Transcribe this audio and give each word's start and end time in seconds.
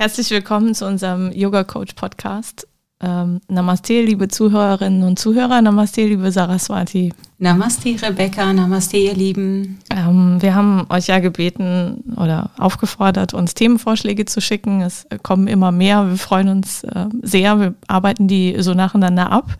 Herzlich 0.00 0.30
willkommen 0.30 0.76
zu 0.76 0.86
unserem 0.86 1.32
Yoga 1.32 1.64
Coach 1.64 1.94
Podcast. 1.94 2.68
Ähm, 3.00 3.40
Namaste, 3.48 4.00
liebe 4.00 4.28
Zuhörerinnen 4.28 5.02
und 5.02 5.18
Zuhörer. 5.18 5.60
Namaste, 5.60 6.06
liebe 6.06 6.30
Saraswati. 6.30 7.12
Namaste, 7.38 8.00
Rebecca. 8.00 8.52
Namaste, 8.52 8.96
ihr 8.96 9.14
Lieben. 9.14 9.80
Ähm, 9.90 10.40
wir 10.40 10.54
haben 10.54 10.86
euch 10.88 11.08
ja 11.08 11.18
gebeten 11.18 12.14
oder 12.16 12.50
aufgefordert, 12.58 13.34
uns 13.34 13.54
Themenvorschläge 13.54 14.24
zu 14.24 14.40
schicken. 14.40 14.82
Es 14.82 15.04
kommen 15.24 15.48
immer 15.48 15.72
mehr. 15.72 16.08
Wir 16.08 16.16
freuen 16.16 16.46
uns 16.46 16.84
äh, 16.84 17.06
sehr. 17.22 17.58
Wir 17.58 17.74
arbeiten 17.88 18.28
die 18.28 18.54
so 18.60 18.74
nacheinander 18.74 19.32
ab 19.32 19.56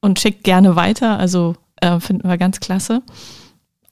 und 0.00 0.20
schickt 0.20 0.44
gerne 0.44 0.76
weiter. 0.76 1.18
Also 1.18 1.56
äh, 1.80 1.98
finden 1.98 2.28
wir 2.28 2.38
ganz 2.38 2.60
klasse. 2.60 3.02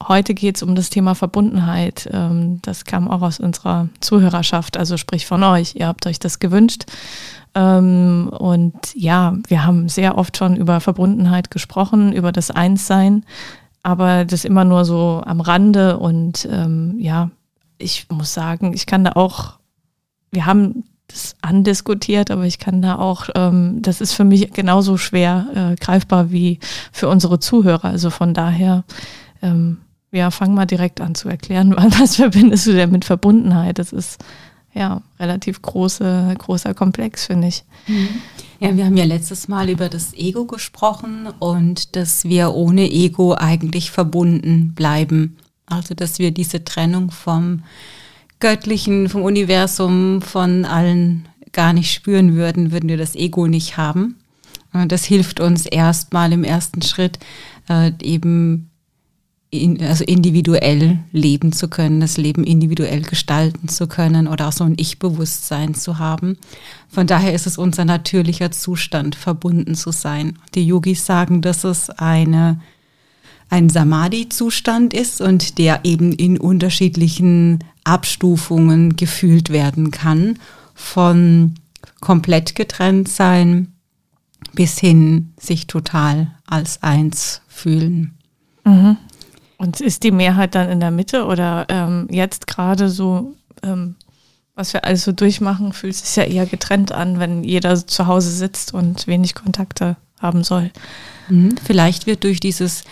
Heute 0.03 0.35
geht 0.35 0.57
es 0.57 0.63
um 0.63 0.75
das 0.75 0.91
Thema 0.91 1.15
Verbundenheit. 1.15 2.09
Ähm, 2.13 2.61
das 2.63 2.85
kam 2.85 3.09
auch 3.09 3.23
aus 3.23 3.41
unserer 3.41 3.89
Zuhörerschaft, 4.01 4.77
also 4.77 4.97
sprich 4.97 5.27
von 5.27 5.43
euch. 5.43 5.77
Ihr 5.77 5.87
habt 5.87 6.07
euch 6.07 6.19
das 6.19 6.41
gewünscht. 6.41 6.85
Ähm, 7.55 8.29
und 8.37 8.75
ja, 8.95 9.35
wir 9.47 9.65
haben 9.65 9.89
sehr 9.89 10.19
oft 10.19 10.37
schon 10.37 10.57
über 10.57 10.81
Verbundenheit 10.81 11.51
gesprochen, 11.51 12.13
über 12.13 12.33
das 12.33 12.51
Einssein, 12.51 13.25
aber 13.83 14.25
das 14.25 14.45
immer 14.45 14.65
nur 14.65 14.85
so 14.85 15.23
am 15.25 15.41
Rande. 15.41 15.99
Und 15.99 16.49
ähm, 16.51 16.97
ja, 16.99 17.31
ich 17.79 18.07
muss 18.11 18.35
sagen, 18.35 18.75
ich 18.75 18.87
kann 18.87 19.05
da 19.05 19.13
auch, 19.13 19.55
wir 20.33 20.47
haben 20.47 20.85
das 21.07 21.37
andiskutiert, 21.43 22.31
aber 22.31 22.45
ich 22.45 22.59
kann 22.59 22.83
da 22.83 22.97
auch, 22.97 23.29
das 23.29 24.01
ist 24.01 24.15
für 24.15 24.25
mich 24.25 24.53
genauso 24.53 24.97
schwer 24.97 25.47
äh, 25.55 25.77
greifbar 25.77 26.33
wie 26.33 26.59
für 26.93 27.09
unsere 27.09 27.39
Zuhörer. 27.39 27.85
Also 27.85 28.09
von 28.09 28.33
daher, 28.33 28.85
ja, 30.15 30.31
fang 30.31 30.55
mal 30.55 30.67
direkt 30.67 31.01
an 31.01 31.15
zu 31.15 31.29
erklären, 31.29 31.75
was 31.99 32.17
verbindest 32.17 32.67
du 32.67 32.73
denn 32.73 32.91
mit 32.91 33.05
Verbundenheit? 33.05 33.79
Das 33.79 33.93
ist 33.93 34.19
ja 34.73 35.03
relativ 35.19 35.63
große, 35.63 36.35
großer 36.39 36.75
Komplex, 36.75 37.27
finde 37.27 37.49
ich. 37.49 37.65
Mhm. 37.87 38.09
Ja, 38.61 38.77
wir 38.77 38.87
haben 38.87 38.97
ja 38.97 39.05
letztes 39.05 39.49
Mal 39.49 39.69
über 39.69 39.89
das 39.89 40.15
Ego 40.15 40.47
gesprochen 40.47 41.29
und 41.39 41.97
dass 41.97 42.25
wir 42.25 42.55
ohne 42.55 42.91
Ego 42.91 43.35
eigentlich 43.35 43.91
verbunden 43.91 44.73
bleiben. 44.75 45.37
Also, 45.67 45.95
dass 45.95 46.19
wir 46.19 46.31
diese 46.31 46.65
Trennung 46.65 47.11
vom 47.11 47.63
Göttlichen, 48.41 49.09
vom 49.09 49.23
Universum, 49.23 50.23
von 50.23 50.65
allen 50.65 51.29
gar 51.53 51.73
nicht 51.73 51.93
spüren 51.93 52.35
würden, 52.35 52.73
würden 52.73 52.89
wir 52.89 52.97
das 52.97 53.15
Ego 53.15 53.47
nicht 53.47 53.77
haben. 53.77 54.17
Das 54.89 55.05
hilft 55.05 55.41
uns 55.41 55.67
erstmal 55.67 56.33
im 56.33 56.43
ersten 56.43 56.83
Schritt 56.83 57.21
äh, 57.69 57.93
eben 58.03 58.71
in, 59.63 59.83
also 59.83 60.05
individuell 60.05 60.99
leben 61.13 61.53
zu 61.53 61.69
können, 61.69 62.01
das 62.01 62.17
Leben 62.17 62.45
individuell 62.45 63.03
gestalten 63.03 63.69
zu 63.69 63.87
können 63.87 64.27
oder 64.27 64.49
auch 64.49 64.53
so 64.53 64.65
ein 64.65 64.75
Ich-Bewusstsein 64.77 65.75
zu 65.75 65.99
haben. 65.99 66.37
Von 66.89 67.07
daher 67.07 67.35
ist 67.35 67.47
es 67.47 67.59
unser 67.59 67.85
natürlicher 67.85 68.51
Zustand, 68.51 69.15
verbunden 69.15 69.75
zu 69.75 69.93
sein. 69.93 70.39
Die 70.55 70.67
Yogis 70.67 71.07
sagen, 71.07 71.43
dass 71.43 71.65
es 71.65 71.91
eine, 71.91 72.61
ein 73.51 73.69
Samadhi-Zustand 73.69 74.95
ist 74.95 75.21
und 75.21 75.59
der 75.59 75.81
eben 75.85 76.13
in 76.13 76.39
unterschiedlichen 76.39 77.65
Abstufungen 77.85 78.97
gefühlt 78.97 79.51
werden 79.51 79.91
kann, 79.91 80.39
von 80.75 81.55
komplett 82.01 82.55
getrennt 82.55 83.09
sein 83.09 83.69
bis 84.55 84.79
hin 84.79 85.33
sich 85.39 85.67
total 85.67 86.31
als 86.47 86.83
eins 86.83 87.43
fühlen. 87.49 88.15
Mhm. 88.65 88.97
Und 89.57 89.81
ist 89.81 90.03
die 90.03 90.11
Mehrheit 90.11 90.55
dann 90.55 90.69
in 90.69 90.81
der 90.81 90.91
Mitte 90.91 91.27
oder 91.27 91.67
ähm, 91.69 92.09
jetzt 92.11 92.47
gerade 92.47 92.89
so, 92.89 93.35
ähm, 93.63 93.95
was 94.55 94.73
wir 94.73 94.85
alles 94.85 95.05
so 95.05 95.13
durchmachen, 95.13 95.73
fühlt 95.73 95.95
sich 95.95 96.17
ja 96.17 96.25
eher 96.25 96.47
getrennt 96.47 96.93
an, 96.93 97.19
wenn 97.19 97.45
jeder 97.45 97.87
zu 97.87 98.07
Hause 98.07 98.31
sitzt 98.31 98.75
und 98.75 99.07
wenig 99.07 99.35
Kontakte 99.35 99.97
haben 100.21 100.45
soll. 100.45 100.71
Mhm. 101.29 101.57
Vielleicht 101.65 102.07
wird 102.07 102.25
durch 102.25 102.41
dieses 102.41 102.85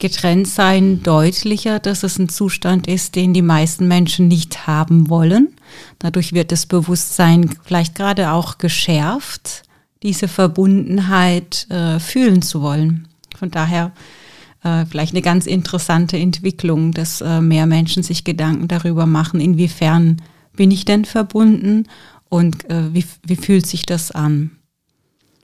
Getrenntsein 0.00 1.02
deutlicher, 1.02 1.78
dass 1.78 2.02
es 2.02 2.18
ein 2.18 2.28
Zustand 2.28 2.86
ist, 2.86 3.16
den 3.16 3.34
die 3.34 3.42
meisten 3.42 3.86
Menschen 3.86 4.28
nicht 4.28 4.66
haben 4.66 5.10
wollen. 5.10 5.54
Dadurch 5.98 6.32
wird 6.32 6.52
das 6.52 6.66
Bewusstsein 6.66 7.50
vielleicht 7.64 7.94
gerade 7.94 8.32
auch 8.32 8.58
geschärft, 8.58 9.62
diese 10.02 10.26
Verbundenheit 10.26 11.66
äh, 11.70 12.00
fühlen 12.00 12.40
zu 12.40 12.62
wollen. 12.62 13.08
Von 13.38 13.50
daher 13.50 13.92
äh, 14.62 14.86
vielleicht 14.86 15.14
eine 15.14 15.22
ganz 15.22 15.46
interessante 15.46 16.18
Entwicklung, 16.18 16.92
dass 16.92 17.20
äh, 17.20 17.40
mehr 17.40 17.66
Menschen 17.66 18.02
sich 18.02 18.24
Gedanken 18.24 18.68
darüber 18.68 19.06
machen, 19.06 19.40
inwiefern 19.40 20.22
bin 20.54 20.70
ich 20.70 20.84
denn 20.84 21.04
verbunden 21.04 21.86
und 22.28 22.68
äh, 22.70 22.92
wie, 22.92 23.04
wie 23.26 23.36
fühlt 23.36 23.66
sich 23.66 23.86
das 23.86 24.10
an? 24.10 24.52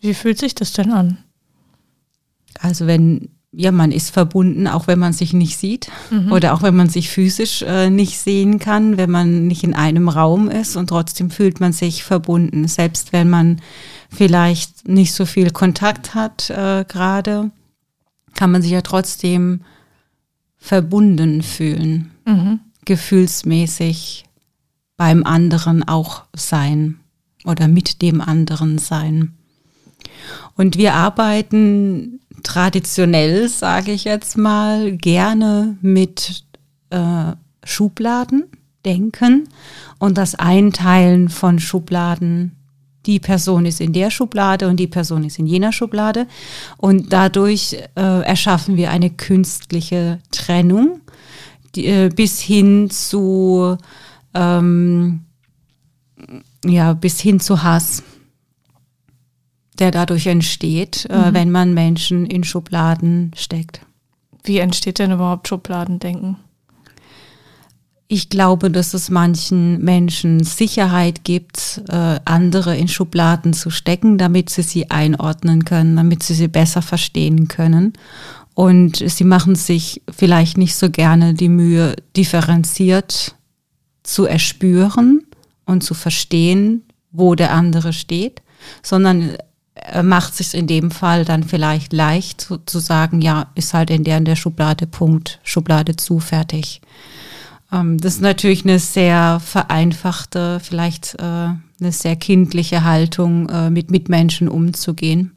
Wie 0.00 0.14
fühlt 0.14 0.38
sich 0.38 0.54
das 0.54 0.72
denn 0.72 0.92
an? 0.92 1.18
Also 2.60 2.86
wenn 2.86 3.28
ja, 3.58 3.72
man 3.72 3.90
ist 3.90 4.10
verbunden, 4.10 4.66
auch 4.66 4.86
wenn 4.86 4.98
man 4.98 5.14
sich 5.14 5.32
nicht 5.32 5.56
sieht 5.56 5.88
mhm. 6.10 6.30
oder 6.30 6.52
auch 6.52 6.62
wenn 6.62 6.76
man 6.76 6.90
sich 6.90 7.08
physisch 7.08 7.62
äh, 7.62 7.88
nicht 7.88 8.18
sehen 8.18 8.58
kann, 8.58 8.98
wenn 8.98 9.10
man 9.10 9.46
nicht 9.46 9.64
in 9.64 9.72
einem 9.72 10.10
Raum 10.10 10.50
ist 10.50 10.76
und 10.76 10.88
trotzdem 10.88 11.30
fühlt 11.30 11.58
man 11.58 11.72
sich 11.72 12.04
verbunden, 12.04 12.68
selbst 12.68 13.14
wenn 13.14 13.30
man 13.30 13.62
vielleicht 14.10 14.86
nicht 14.86 15.14
so 15.14 15.24
viel 15.24 15.50
Kontakt 15.52 16.14
hat 16.14 16.50
äh, 16.50 16.84
gerade 16.86 17.50
kann 18.36 18.52
man 18.52 18.62
sich 18.62 18.70
ja 18.70 18.82
trotzdem 18.82 19.62
verbunden 20.56 21.42
fühlen, 21.42 22.10
mhm. 22.24 22.60
gefühlsmäßig 22.84 24.24
beim 24.96 25.24
anderen 25.24 25.86
auch 25.86 26.24
sein 26.34 27.00
oder 27.44 27.68
mit 27.68 28.02
dem 28.02 28.20
anderen 28.20 28.78
sein. 28.78 29.34
Und 30.54 30.76
wir 30.76 30.94
arbeiten 30.94 32.20
traditionell, 32.42 33.48
sage 33.48 33.92
ich 33.92 34.04
jetzt 34.04 34.38
mal, 34.38 34.92
gerne 34.96 35.76
mit 35.82 36.44
äh, 36.90 37.32
Schubladen 37.64 38.44
denken 38.84 39.48
und 39.98 40.16
das 40.16 40.34
Einteilen 40.36 41.28
von 41.28 41.58
Schubladen 41.58 42.55
die 43.06 43.20
Person 43.20 43.66
ist 43.66 43.80
in 43.80 43.92
der 43.92 44.10
Schublade 44.10 44.68
und 44.68 44.78
die 44.78 44.86
Person 44.86 45.24
ist 45.24 45.38
in 45.38 45.46
jener 45.46 45.72
Schublade. 45.72 46.26
Und 46.76 47.12
dadurch 47.12 47.74
äh, 47.94 48.22
erschaffen 48.22 48.76
wir 48.76 48.90
eine 48.90 49.10
künstliche 49.10 50.20
Trennung 50.30 51.00
die, 51.76 51.86
äh, 51.86 52.08
bis 52.08 52.40
hin 52.40 52.90
zu 52.90 53.76
ähm, 54.34 55.20
ja 56.64 56.94
bis 56.94 57.20
hin 57.20 57.38
zu 57.38 57.62
Hass, 57.62 58.02
der 59.78 59.90
dadurch 59.90 60.26
entsteht, 60.26 61.06
äh, 61.10 61.16
mhm. 61.16 61.24
äh, 61.24 61.34
wenn 61.34 61.50
man 61.50 61.74
Menschen 61.74 62.26
in 62.26 62.42
Schubladen 62.42 63.30
steckt. 63.36 63.82
Wie 64.42 64.58
entsteht 64.58 64.98
denn 64.98 65.12
überhaupt 65.12 65.48
Schubladendenken? 65.48 66.36
Ich 68.08 68.28
glaube, 68.28 68.70
dass 68.70 68.94
es 68.94 69.10
manchen 69.10 69.82
Menschen 69.82 70.44
Sicherheit 70.44 71.24
gibt, 71.24 71.82
äh, 71.88 72.20
andere 72.24 72.76
in 72.76 72.86
Schubladen 72.86 73.52
zu 73.52 73.70
stecken, 73.70 74.16
damit 74.16 74.48
sie 74.48 74.62
sie 74.62 74.90
einordnen 74.90 75.64
können, 75.64 75.96
damit 75.96 76.22
sie 76.22 76.34
sie 76.34 76.46
besser 76.46 76.82
verstehen 76.82 77.48
können. 77.48 77.94
Und 78.54 78.96
sie 78.96 79.24
machen 79.24 79.56
sich 79.56 80.02
vielleicht 80.08 80.56
nicht 80.56 80.76
so 80.76 80.88
gerne 80.88 81.34
die 81.34 81.48
Mühe, 81.48 81.96
differenziert 82.16 83.34
zu 84.04 84.24
erspüren 84.24 85.26
und 85.66 85.82
zu 85.82 85.94
verstehen, 85.94 86.84
wo 87.10 87.34
der 87.34 87.52
andere 87.52 87.92
steht, 87.92 88.40
sondern 88.82 89.36
er 89.74 90.02
macht 90.02 90.34
sich 90.34 90.54
in 90.54 90.66
dem 90.66 90.90
Fall 90.90 91.24
dann 91.24 91.42
vielleicht 91.44 91.92
leicht 91.92 92.40
zu, 92.40 92.58
zu 92.58 92.78
sagen, 92.78 93.20
ja, 93.20 93.48
ist 93.56 93.74
halt 93.74 93.90
in 93.90 94.04
der 94.04 94.18
in 94.18 94.24
der 94.24 94.36
Schublade 94.36 94.86
Punkt, 94.86 95.38
Schublade 95.42 95.96
zu, 95.96 96.18
fertig. 96.18 96.80
Ähm, 97.72 97.98
das 97.98 98.14
ist 98.14 98.22
natürlich 98.22 98.64
eine 98.64 98.78
sehr 98.78 99.40
vereinfachte, 99.40 100.60
vielleicht 100.60 101.16
äh, 101.18 101.22
eine 101.22 101.92
sehr 101.92 102.16
kindliche 102.16 102.84
Haltung, 102.84 103.48
äh, 103.48 103.70
mit 103.70 103.90
Mitmenschen 103.90 104.48
umzugehen. 104.48 105.32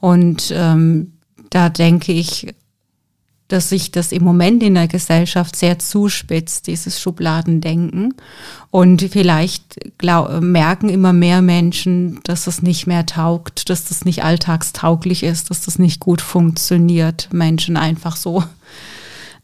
Und 0.00 0.52
ähm, 0.54 1.12
da 1.50 1.68
denke 1.68 2.12
ich, 2.12 2.54
dass 3.48 3.68
sich 3.68 3.92
das 3.92 4.10
im 4.10 4.24
Moment 4.24 4.62
in 4.62 4.74
der 4.74 4.88
Gesellschaft 4.88 5.54
sehr 5.54 5.78
zuspitzt, 5.78 6.66
dieses 6.66 7.00
Schubladendenken. 7.00 8.14
Und 8.72 9.02
vielleicht 9.02 9.78
glaub, 9.98 10.40
merken 10.40 10.88
immer 10.88 11.12
mehr 11.12 11.42
Menschen, 11.42 12.20
dass 12.24 12.44
das 12.44 12.62
nicht 12.62 12.88
mehr 12.88 13.06
taugt, 13.06 13.70
dass 13.70 13.84
das 13.84 14.04
nicht 14.04 14.24
alltagstauglich 14.24 15.22
ist, 15.22 15.50
dass 15.50 15.60
das 15.60 15.78
nicht 15.78 16.00
gut 16.00 16.20
funktioniert, 16.20 17.28
Menschen 17.32 17.76
einfach 17.76 18.16
so 18.16 18.42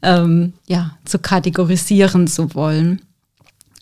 ähm, 0.03 0.53
ja, 0.67 0.97
zu 1.05 1.19
kategorisieren 1.19 2.27
zu 2.27 2.53
wollen, 2.53 3.01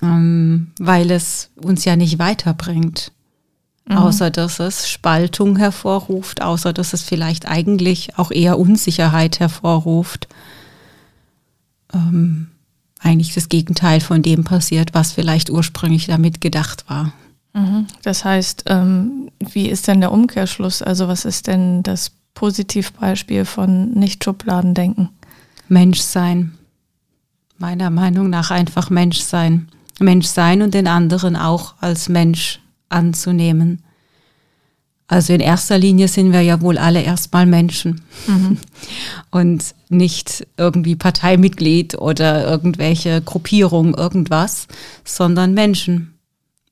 ähm, 0.02 0.72
weil 0.80 1.12
es 1.12 1.50
uns 1.56 1.84
ja 1.86 1.96
nicht 1.96 2.20
weiterbringt. 2.20 3.12
Mhm. 3.88 3.98
Außer 3.98 4.30
dass 4.30 4.60
es 4.60 4.90
Spaltung 4.90 5.58
hervorruft, 5.58 6.42
außer 6.42 6.72
dass 6.72 6.94
es 6.94 7.02
vielleicht 7.02 7.48
eigentlich 7.48 8.18
auch 8.18 8.32
eher 8.32 8.60
Unsicherheit 8.60 9.40
hervorruft. 9.40 10.28
Ähm, 11.94 12.48
eigentlich 13.00 13.34
das 13.34 13.50
Gegenteil 13.50 14.00
von 14.00 14.22
dem 14.22 14.44
passiert, 14.44 14.94
was 14.94 15.12
vielleicht 15.12 15.50
ursprünglich 15.50 16.06
damit 16.06 16.40
gedacht 16.40 16.86
war. 16.88 17.12
Mhm. 17.54 17.88
Das 18.04 18.24
heißt, 18.24 18.66
ähm, 18.68 19.32
wie 19.40 19.68
ist 19.68 19.88
denn 19.88 20.02
der 20.02 20.12
Umkehrschluss? 20.12 20.82
Also 20.82 21.08
was 21.08 21.26
ist 21.26 21.48
denn 21.48 21.84
das 21.84 22.12
Positivbeispiel 22.34 23.46
von 23.46 23.92
Nicht-Schubladendenken? 23.92 25.10
Menschsein. 25.72 26.58
Meiner 27.58 27.90
Meinung 27.90 28.30
nach 28.30 28.52
einfach 28.52 28.90
Menschsein. 28.90 29.70
Menschsein 30.00 30.62
und 30.62 30.74
den 30.74 30.88
anderen 30.88 31.36
auch 31.36 31.76
als 31.80 32.10
Mensch 32.10 32.60
anzunehmen. 32.90 33.82
Also 35.08 35.34
in 35.34 35.40
erster 35.40 35.78
Linie 35.78 36.08
sind 36.08 36.34
wir 36.34 36.42
ja 36.42 36.62
wohl 36.62 36.78
alle 36.78 37.02
erstmal 37.02 37.46
Menschen 37.46 38.02
mhm. 38.28 38.58
und 39.32 39.64
nicht 39.90 40.46
irgendwie 40.58 40.96
Parteimitglied 40.96 41.98
oder 41.98 42.46
irgendwelche 42.46 43.22
Gruppierung, 43.22 43.94
irgendwas, 43.94 44.68
sondern 45.06 45.54
Menschen. 45.54 46.18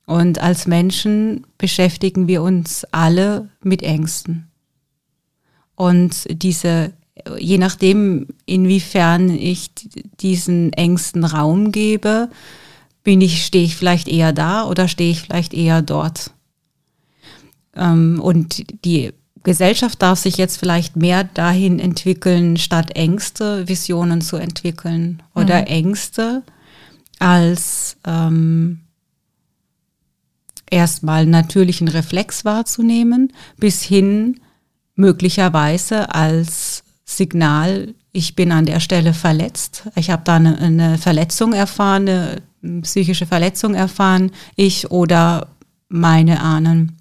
Und 0.04 0.40
als 0.40 0.66
Menschen 0.66 1.46
beschäftigen 1.56 2.28
wir 2.28 2.42
uns 2.42 2.84
alle 2.92 3.48
mit 3.62 3.82
Ängsten. 3.82 4.48
Und 5.74 6.26
diese, 6.42 6.92
je 7.38 7.58
nachdem, 7.58 8.26
inwiefern 8.46 9.30
ich 9.30 9.70
diesen 10.20 10.72
Ängsten 10.72 11.24
Raum 11.24 11.72
gebe, 11.72 12.28
bin 13.02 13.20
ich, 13.20 13.44
stehe 13.44 13.64
ich 13.64 13.76
vielleicht 13.76 14.08
eher 14.08 14.32
da 14.32 14.64
oder 14.64 14.88
stehe 14.88 15.10
ich 15.10 15.20
vielleicht 15.20 15.54
eher 15.54 15.82
dort? 15.82 16.32
Ähm, 17.74 18.20
und 18.22 18.84
die 18.84 19.12
Gesellschaft 19.42 20.02
darf 20.02 20.18
sich 20.18 20.36
jetzt 20.36 20.58
vielleicht 20.58 20.96
mehr 20.96 21.24
dahin 21.24 21.78
entwickeln, 21.78 22.56
statt 22.56 22.94
Ängste, 22.94 23.66
Visionen 23.68 24.20
zu 24.20 24.36
entwickeln 24.36 25.22
oder 25.34 25.62
mhm. 25.62 25.66
Ängste 25.66 26.42
als 27.18 27.96
ähm, 28.06 28.80
erstmal 30.70 31.26
natürlichen 31.26 31.88
Reflex 31.88 32.44
wahrzunehmen, 32.44 33.32
bis 33.56 33.82
hin 33.82 34.40
möglicherweise 34.94 36.14
als 36.14 36.84
Signal, 37.10 37.94
ich 38.12 38.36
bin 38.36 38.52
an 38.52 38.66
der 38.66 38.78
Stelle 38.78 39.14
verletzt, 39.14 39.82
ich 39.96 40.10
habe 40.10 40.22
da 40.24 40.36
eine, 40.36 40.58
eine 40.58 40.96
Verletzung 40.96 41.52
erfahren, 41.52 42.08
eine 42.08 42.42
psychische 42.82 43.26
Verletzung 43.26 43.74
erfahren, 43.74 44.30
ich 44.54 44.92
oder 44.92 45.48
meine 45.88 46.40
Ahnen. 46.40 46.96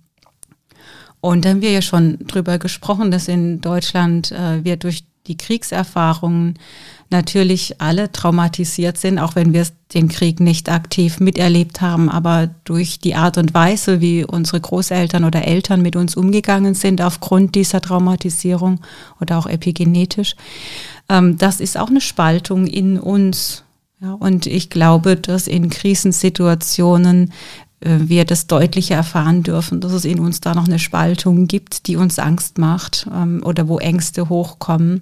Und 1.21 1.45
da 1.45 1.49
haben 1.49 1.61
wir 1.61 1.71
ja 1.71 1.83
schon 1.83 2.17
drüber 2.25 2.57
gesprochen, 2.57 3.11
dass 3.11 3.27
in 3.27 3.61
Deutschland 3.61 4.31
äh, 4.31 4.63
wir 4.63 4.77
durch 4.77 5.03
die 5.27 5.37
Kriegserfahrungen 5.37 6.57
natürlich 7.09 7.81
alle 7.81 8.11
traumatisiert 8.11 8.97
sind, 8.97 9.19
auch 9.19 9.35
wenn 9.35 9.53
wir 9.53 9.65
den 9.93 10.07
Krieg 10.07 10.39
nicht 10.39 10.69
aktiv 10.69 11.19
miterlebt 11.19 11.81
haben, 11.81 12.09
aber 12.09 12.49
durch 12.63 12.99
die 12.99 13.15
Art 13.15 13.37
und 13.37 13.53
Weise, 13.53 14.01
wie 14.01 14.23
unsere 14.23 14.61
Großeltern 14.61 15.23
oder 15.23 15.45
Eltern 15.45 15.81
mit 15.81 15.95
uns 15.95 16.15
umgegangen 16.15 16.75
sind, 16.75 17.01
aufgrund 17.01 17.55
dieser 17.55 17.81
Traumatisierung 17.81 18.81
oder 19.19 19.39
auch 19.39 19.47
epigenetisch, 19.47 20.35
ähm, 21.09 21.37
das 21.37 21.59
ist 21.59 21.77
auch 21.77 21.89
eine 21.89 22.01
Spaltung 22.01 22.67
in 22.67 22.99
uns. 22.99 23.63
Ja, 24.01 24.13
und 24.13 24.45
ich 24.45 24.69
glaube, 24.69 25.17
dass 25.17 25.47
in 25.47 25.69
Krisensituationen 25.69 27.33
äh, 27.81 27.97
wir 28.01 28.25
das 28.25 28.47
deutlicher 28.47 28.95
erfahren 28.95 29.43
dürfen, 29.43 29.81
dass 29.81 29.91
es 29.91 30.05
in 30.05 30.19
uns 30.19 30.41
da 30.41 30.53
noch 30.53 30.67
eine 30.67 30.79
Spaltung 30.79 31.47
gibt, 31.47 31.87
die 31.87 31.95
uns 31.95 32.19
Angst 32.19 32.57
macht 32.57 33.07
ähm, 33.13 33.41
oder 33.43 33.67
wo 33.67 33.79
Ängste 33.79 34.29
hochkommen. 34.29 35.01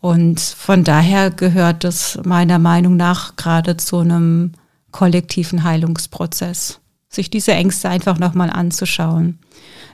Und 0.00 0.40
von 0.40 0.84
daher 0.84 1.30
gehört 1.30 1.84
das 1.84 2.18
meiner 2.24 2.58
Meinung 2.58 2.96
nach 2.96 3.36
gerade 3.36 3.76
zu 3.76 3.98
einem 3.98 4.52
kollektiven 4.92 5.62
Heilungsprozess, 5.62 6.80
sich 7.08 7.30
diese 7.30 7.52
Ängste 7.52 7.88
einfach 7.88 8.18
nochmal 8.18 8.50
anzuschauen. 8.50 9.38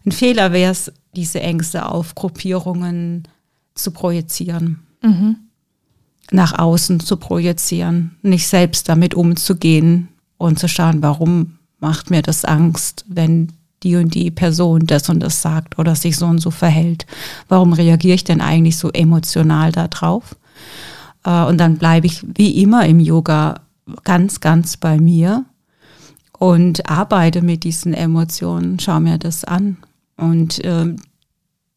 Ein 0.04 0.12
Fehler 0.12 0.52
wäre 0.52 0.72
es, 0.72 0.92
diese 1.16 1.40
Ängste 1.40 1.86
auf 1.86 2.14
Gruppierungen 2.14 3.26
zu 3.74 3.90
projizieren. 3.90 4.80
Mhm 5.02 5.36
nach 6.30 6.58
außen 6.58 7.00
zu 7.00 7.16
projizieren, 7.16 8.16
nicht 8.22 8.46
selbst 8.46 8.88
damit 8.88 9.14
umzugehen 9.14 10.08
und 10.38 10.58
zu 10.58 10.68
schauen, 10.68 11.02
warum 11.02 11.58
macht 11.78 12.10
mir 12.10 12.22
das 12.22 12.44
Angst, 12.44 13.04
wenn 13.08 13.52
die 13.86 13.96
und 13.96 14.14
die 14.14 14.30
Person 14.32 14.80
das 14.86 15.08
und 15.08 15.20
das 15.20 15.42
sagt 15.42 15.78
oder 15.78 15.94
sich 15.94 16.16
so 16.16 16.26
und 16.26 16.40
so 16.40 16.50
verhält. 16.50 17.06
Warum 17.48 17.72
reagiere 17.72 18.16
ich 18.16 18.24
denn 18.24 18.40
eigentlich 18.40 18.76
so 18.76 18.90
emotional 18.90 19.70
darauf? 19.70 20.34
Äh, 21.24 21.44
und 21.44 21.58
dann 21.58 21.76
bleibe 21.76 22.06
ich 22.06 22.24
wie 22.34 22.60
immer 22.62 22.84
im 22.86 22.98
Yoga 22.98 23.60
ganz, 24.02 24.40
ganz 24.40 24.76
bei 24.76 24.98
mir 24.98 25.44
und 26.32 26.90
arbeite 26.90 27.42
mit 27.42 27.62
diesen 27.62 27.94
Emotionen, 27.94 28.80
schaue 28.80 29.00
mir 29.00 29.18
das 29.18 29.44
an. 29.44 29.76
Und 30.16 30.64
äh, 30.64 30.94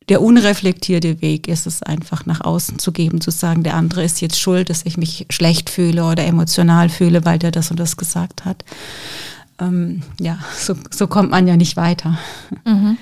der 0.09 0.23
unreflektierte 0.23 1.21
Weg 1.21 1.47
ist 1.47 1.67
es 1.67 1.83
einfach 1.83 2.25
nach 2.25 2.41
außen 2.41 2.79
zu 2.79 2.91
geben, 2.91 3.21
zu 3.21 3.29
sagen, 3.29 3.61
der 3.61 3.75
andere 3.75 4.03
ist 4.03 4.21
jetzt 4.21 4.39
schuld, 4.39 4.71
dass 4.71 4.83
ich 4.85 4.97
mich 4.97 5.27
schlecht 5.29 5.69
fühle 5.69 6.05
oder 6.05 6.25
emotional 6.25 6.89
fühle, 6.89 7.23
weil 7.25 7.37
der 7.37 7.51
das 7.51 7.69
und 7.69 7.79
das 7.79 7.97
gesagt 7.97 8.45
hat. 8.45 8.65
Ähm, 9.59 10.01
ja, 10.19 10.39
so, 10.57 10.75
so 10.91 11.07
kommt 11.07 11.31
man 11.31 11.47
ja 11.47 11.57
nicht 11.57 11.77
weiter. 11.77 12.17
Mhm. 12.65 12.97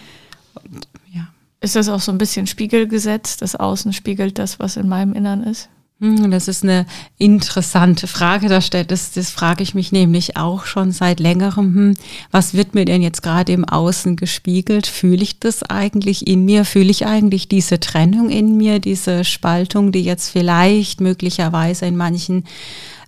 Und, 0.56 0.88
ja. 1.14 1.28
Ist 1.62 1.76
das 1.76 1.90
auch 1.90 2.02
so 2.02 2.12
ein 2.12 2.18
bisschen 2.18 2.48
Spiegelgesetz? 2.48 3.38
Das 3.38 3.56
Außen 3.56 3.94
spiegelt 3.94 4.40
das, 4.40 4.60
was 4.60 4.78
in 4.78 4.88
meinem 4.88 5.14
Innern 5.14 5.44
ist? 5.44 5.70
Hm, 6.00 6.30
das 6.30 6.48
ist 6.48 6.64
eine 6.64 6.86
interessante 7.18 8.06
Frage. 8.06 8.50
Das, 8.50 8.70
das, 8.70 9.12
das 9.14 9.32
frage 9.32 9.64
ich 9.64 9.74
mich 9.74 9.92
nämlich 9.92 10.38
auch 10.38 10.66
schon 10.66 10.92
seit 10.92 11.20
längerem. 11.20 11.74
Hm, 11.74 11.94
was 12.30 12.54
wird 12.54 12.76
mir 12.76 12.86
denn 12.86 13.02
jetzt 13.02 13.24
gerade 13.24 13.52
im 13.52 13.66
Außen 13.66 14.16
gespiegelt? 14.16 14.86
Fühle 14.86 15.24
ich 15.24 15.40
das 15.40 15.64
eigentlich 15.64 16.28
in 16.28 16.46
mir? 16.46 16.66
Fühle 16.66 16.92
ich 16.92 17.08
eigentlich 17.08 17.48
diese 17.48 17.80
Trennung 17.80 18.30
in 18.30 18.58
mir, 18.58 18.80
diese 18.80 19.24
Spaltung, 19.24 19.92
die 19.92 20.04
jetzt 20.04 20.30
vielleicht 20.30 21.02
möglicherweise 21.02 21.88
in 21.88 21.98
manchen 21.98 22.44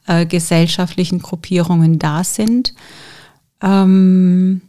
äh, 0.07 0.25
gesellschaftlichen 0.25 1.19
Gruppierungen 1.19 1.99
da 1.99 2.23
sind? 2.23 2.73
Ähm, 3.61 4.61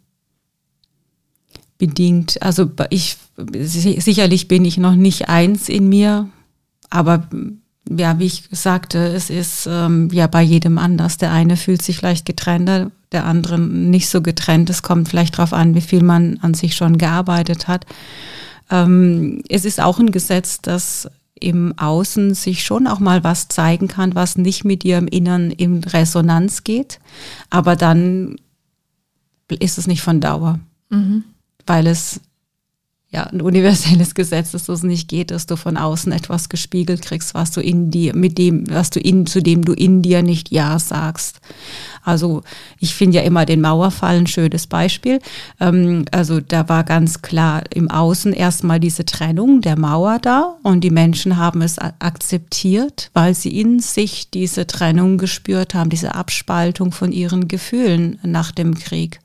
bedingt, 1.78 2.42
also 2.42 2.70
ich 2.90 3.16
sicherlich 3.54 4.48
bin 4.48 4.64
ich 4.64 4.76
noch 4.76 4.94
nicht 4.94 5.28
eins 5.28 5.68
in 5.68 5.88
mir, 5.88 6.28
aber 6.90 7.28
ja, 7.88 8.18
wie 8.18 8.26
ich 8.26 8.44
sagte, 8.52 8.98
es 8.98 9.30
ist 9.30 9.66
ähm, 9.68 10.10
ja 10.12 10.26
bei 10.26 10.42
jedem 10.42 10.78
anders. 10.78 11.16
Der 11.16 11.32
eine 11.32 11.56
fühlt 11.56 11.82
sich 11.82 11.96
vielleicht 11.96 12.26
getrennter, 12.26 12.90
der 13.10 13.24
andere 13.24 13.58
nicht 13.58 14.08
so 14.08 14.22
getrennt. 14.22 14.70
Es 14.70 14.82
kommt 14.82 15.08
vielleicht 15.08 15.38
darauf 15.38 15.52
an, 15.52 15.74
wie 15.74 15.80
viel 15.80 16.02
man 16.02 16.38
an 16.42 16.54
sich 16.54 16.76
schon 16.76 16.98
gearbeitet 16.98 17.66
hat. 17.66 17.86
Ähm, 18.70 19.42
es 19.48 19.64
ist 19.64 19.80
auch 19.80 19.98
ein 19.98 20.12
Gesetz, 20.12 20.60
dass 20.60 21.10
im 21.40 21.76
Außen 21.78 22.34
sich 22.34 22.64
schon 22.64 22.86
auch 22.86 23.00
mal 23.00 23.24
was 23.24 23.48
zeigen 23.48 23.88
kann, 23.88 24.14
was 24.14 24.36
nicht 24.36 24.64
mit 24.64 24.84
im 24.84 25.08
Innern 25.08 25.50
in 25.50 25.82
Resonanz 25.82 26.62
geht. 26.64 27.00
Aber 27.48 27.74
dann 27.74 28.36
ist 29.56 29.78
es 29.78 29.86
nicht 29.86 30.02
von 30.02 30.20
Dauer, 30.20 30.58
mhm. 30.90 31.24
weil 31.66 31.86
es 31.86 32.20
ja, 33.12 33.24
ein 33.24 33.42
universelles 33.42 34.14
Gesetz, 34.14 34.52
dass 34.52 34.68
es 34.68 34.84
nicht 34.84 35.08
geht, 35.08 35.32
dass 35.32 35.46
du 35.46 35.56
von 35.56 35.76
außen 35.76 36.12
etwas 36.12 36.48
gespiegelt 36.48 37.02
kriegst, 37.02 37.34
was 37.34 37.50
du 37.50 37.60
in 37.60 37.90
dir, 37.90 38.14
mit 38.14 38.38
dem, 38.38 38.70
was 38.70 38.90
du 38.90 39.00
in, 39.00 39.26
zu 39.26 39.42
dem 39.42 39.64
du 39.64 39.72
in 39.72 40.00
dir 40.00 40.22
nicht 40.22 40.52
Ja 40.52 40.78
sagst. 40.78 41.40
Also 42.04 42.42
ich 42.78 42.94
finde 42.94 43.16
ja 43.16 43.22
immer 43.24 43.46
den 43.46 43.60
Mauerfall 43.60 44.16
ein 44.16 44.28
schönes 44.28 44.68
Beispiel. 44.68 45.18
Ähm, 45.58 46.04
also 46.12 46.38
da 46.40 46.68
war 46.68 46.84
ganz 46.84 47.20
klar 47.20 47.64
im 47.74 47.90
Außen 47.90 48.32
erstmal 48.32 48.78
diese 48.78 49.04
Trennung 49.04 49.60
der 49.60 49.76
Mauer 49.76 50.20
da 50.20 50.56
und 50.62 50.82
die 50.82 50.90
Menschen 50.90 51.36
haben 51.36 51.62
es 51.62 51.78
akzeptiert, 51.78 53.10
weil 53.12 53.34
sie 53.34 53.60
in 53.60 53.80
sich 53.80 54.30
diese 54.30 54.68
Trennung 54.68 55.18
gespürt 55.18 55.74
haben, 55.74 55.90
diese 55.90 56.14
Abspaltung 56.14 56.92
von 56.92 57.10
ihren 57.10 57.48
Gefühlen 57.48 58.20
nach 58.22 58.52
dem 58.52 58.78
Krieg. 58.78 59.18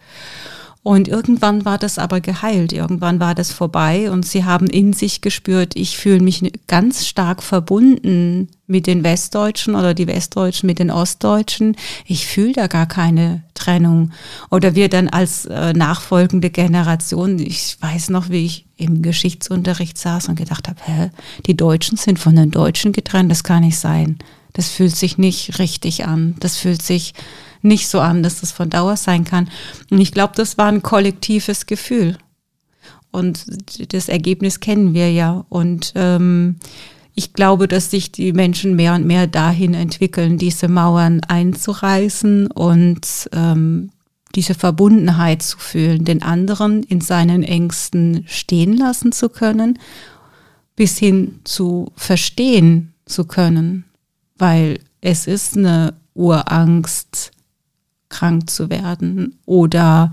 Und 0.86 1.08
irgendwann 1.08 1.66
war 1.66 1.80
das 1.80 1.98
aber 1.98 2.22
geheilt, 2.22 2.72
irgendwann 2.72 3.20
war 3.20 3.34
das 3.34 3.52
vorbei 3.52 4.12
und 4.12 4.24
sie 4.24 4.46
haben 4.46 4.68
in 4.68 4.94
sich 4.94 5.22
gespürt, 5.22 5.76
ich 5.76 5.98
fühle 5.98 6.20
mich 6.20 6.44
ganz 6.68 7.08
stark 7.08 7.42
verbunden 7.42 8.50
mit 8.68 8.86
den 8.86 9.04
Westdeutschen 9.04 9.74
oder 9.74 9.96
die 9.96 10.06
Westdeutschen 10.06 10.68
mit 10.68 10.78
den 10.78 10.92
Ostdeutschen. 10.92 11.76
Ich 12.06 12.28
fühle 12.28 12.54
da 12.54 12.68
gar 12.68 12.86
keine 12.86 13.42
Trennung. 13.56 14.12
Oder 14.52 14.76
wir 14.76 14.88
dann 14.88 15.10
als 15.10 15.46
äh, 15.48 15.74
nachfolgende 15.74 16.52
Generation, 16.52 17.40
ich 17.40 17.78
weiß 17.82 18.12
noch, 18.12 18.30
wie 18.30 18.46
ich 18.46 18.68
im 18.78 19.02
Geschichtsunterricht 19.02 19.98
saß 19.98 20.30
und 20.30 20.36
gedacht 20.36 20.68
habe, 20.68 20.80
hä, 20.86 21.10
die 21.48 21.58
Deutschen 21.58 21.98
sind 21.98 22.20
von 22.20 22.36
den 22.36 22.52
Deutschen 22.52 22.92
getrennt, 22.92 23.32
das 23.32 23.44
kann 23.44 23.64
nicht 23.64 23.80
sein. 23.80 24.20
Das 24.54 24.70
fühlt 24.70 24.96
sich 24.96 25.18
nicht 25.18 25.58
richtig 25.58 26.06
an. 26.06 26.36
Das 26.40 26.58
fühlt 26.58 26.84
sich 26.84 27.16
nicht 27.66 27.88
so 27.88 28.00
an, 28.00 28.24
dass 28.24 28.40
das 28.40 28.52
von 28.52 28.70
Dauer 28.70 28.96
sein 28.96 29.26
kann. 29.26 29.50
Und 29.90 30.00
ich 30.00 30.12
glaube, 30.12 30.34
das 30.36 30.58
war 30.58 30.68
ein 30.68 30.82
kollektives 30.82 31.66
Gefühl. 31.66 32.18
Und 33.12 33.46
das 33.94 34.10
Ergebnis 34.10 34.60
kennen 34.60 34.94
wir 34.94 35.12
ja. 35.12 35.46
Und 35.50 35.94
ähm, 35.96 36.58
ich 37.14 37.34
glaube, 37.34 37.68
dass 37.68 37.92
sich 37.92 38.12
die 38.12 38.34
Menschen 38.34 38.76
mehr 38.76 38.94
und 38.94 39.06
mehr 39.06 39.26
dahin 39.28 39.74
entwickeln, 39.74 40.38
diese 40.38 40.68
Mauern 40.68 41.22
einzureißen 41.22 42.48
und 42.48 43.30
ähm, 43.32 43.90
diese 44.36 44.54
Verbundenheit 44.54 45.42
zu 45.42 45.58
fühlen, 45.58 46.04
den 46.04 46.22
anderen 46.22 46.84
in 46.84 47.00
seinen 47.00 47.44
Ängsten 47.44 48.26
stehen 48.28 48.76
lassen 48.76 49.14
zu 49.14 49.30
können, 49.30 49.80
bis 50.76 50.98
hin 50.98 51.40
zu 51.46 51.94
verstehen 51.96 52.94
zu 53.06 53.24
können, 53.24 53.86
weil 54.38 54.80
es 55.00 55.26
ist 55.26 55.56
eine 55.56 55.94
Urangst, 56.16 57.32
krank 58.16 58.50
zu 58.50 58.70
werden 58.70 59.38
oder 59.46 60.12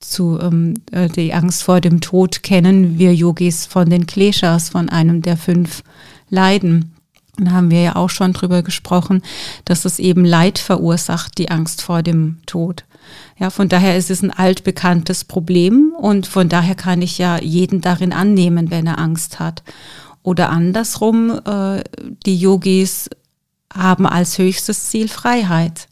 zu 0.00 0.38
ähm, 0.40 0.74
äh, 0.92 1.08
die 1.08 1.34
Angst 1.34 1.62
vor 1.62 1.80
dem 1.80 2.00
Tod 2.00 2.42
kennen 2.42 2.98
wir 2.98 3.14
Yogis 3.14 3.66
von 3.66 3.90
den 3.90 4.06
Kleshas, 4.06 4.70
von 4.70 4.88
einem 4.88 5.22
der 5.22 5.36
fünf 5.36 5.82
Leiden. 6.30 6.94
Da 7.36 7.52
haben 7.52 7.70
wir 7.70 7.82
ja 7.82 7.96
auch 7.96 8.10
schon 8.10 8.32
drüber 8.32 8.62
gesprochen, 8.62 9.22
dass 9.64 9.84
es 9.84 9.98
eben 9.98 10.24
Leid 10.24 10.58
verursacht, 10.58 11.38
die 11.38 11.50
Angst 11.50 11.82
vor 11.82 12.02
dem 12.02 12.38
Tod. 12.46 12.84
Ja, 13.38 13.50
von 13.50 13.68
daher 13.68 13.96
ist 13.96 14.10
es 14.10 14.22
ein 14.22 14.32
altbekanntes 14.32 15.24
Problem 15.24 15.92
und 15.96 16.26
von 16.26 16.48
daher 16.48 16.74
kann 16.74 17.02
ich 17.02 17.18
ja 17.18 17.40
jeden 17.40 17.80
darin 17.80 18.12
annehmen, 18.12 18.70
wenn 18.70 18.86
er 18.86 18.98
Angst 18.98 19.38
hat. 19.38 19.62
Oder 20.22 20.50
andersrum, 20.50 21.40
äh, 21.44 21.82
die 22.26 22.36
Yogis 22.36 23.08
haben 23.72 24.06
als 24.06 24.38
höchstes 24.38 24.90
Ziel 24.90 25.08
Freiheit. 25.08 25.88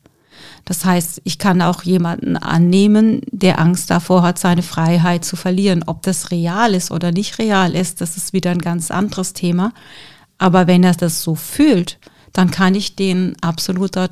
Das 0.66 0.84
heißt, 0.84 1.22
ich 1.22 1.38
kann 1.38 1.62
auch 1.62 1.84
jemanden 1.84 2.36
annehmen, 2.36 3.22
der 3.30 3.60
Angst 3.60 3.88
davor 3.88 4.22
hat, 4.22 4.38
seine 4.38 4.62
Freiheit 4.62 5.24
zu 5.24 5.36
verlieren. 5.36 5.84
Ob 5.86 6.02
das 6.02 6.32
real 6.32 6.74
ist 6.74 6.90
oder 6.90 7.12
nicht 7.12 7.38
real 7.38 7.74
ist, 7.74 8.00
das 8.00 8.16
ist 8.16 8.32
wieder 8.32 8.50
ein 8.50 8.60
ganz 8.60 8.90
anderes 8.90 9.32
Thema. 9.32 9.72
Aber 10.38 10.66
wenn 10.66 10.82
er 10.82 10.94
das 10.94 11.22
so 11.22 11.36
fühlt, 11.36 11.98
dann 12.32 12.50
kann 12.50 12.74
ich 12.74 12.96
den 12.96 13.36
absolut 13.40 13.94
da 13.94 14.08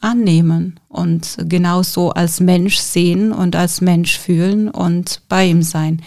annehmen 0.00 0.80
und 0.88 1.38
genauso 1.46 2.10
als 2.10 2.40
Mensch 2.40 2.76
sehen 2.76 3.32
und 3.32 3.54
als 3.54 3.80
Mensch 3.80 4.18
fühlen 4.18 4.68
und 4.68 5.22
bei 5.28 5.46
ihm 5.46 5.62
sein. 5.62 6.02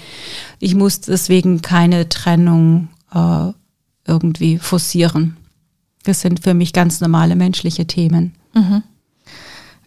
Ich 0.60 0.76
muss 0.76 1.00
deswegen 1.02 1.62
keine 1.62 2.10
Trennung 2.10 2.90
äh, 3.14 3.52
irgendwie 4.06 4.60
forcieren. 4.60 5.38
Das 6.04 6.20
sind 6.20 6.44
für 6.44 6.54
mich 6.54 6.74
ganz 6.74 7.00
normale 7.00 7.36
menschliche 7.36 7.88
Themen. 7.88 8.36
Mhm. 8.54 8.84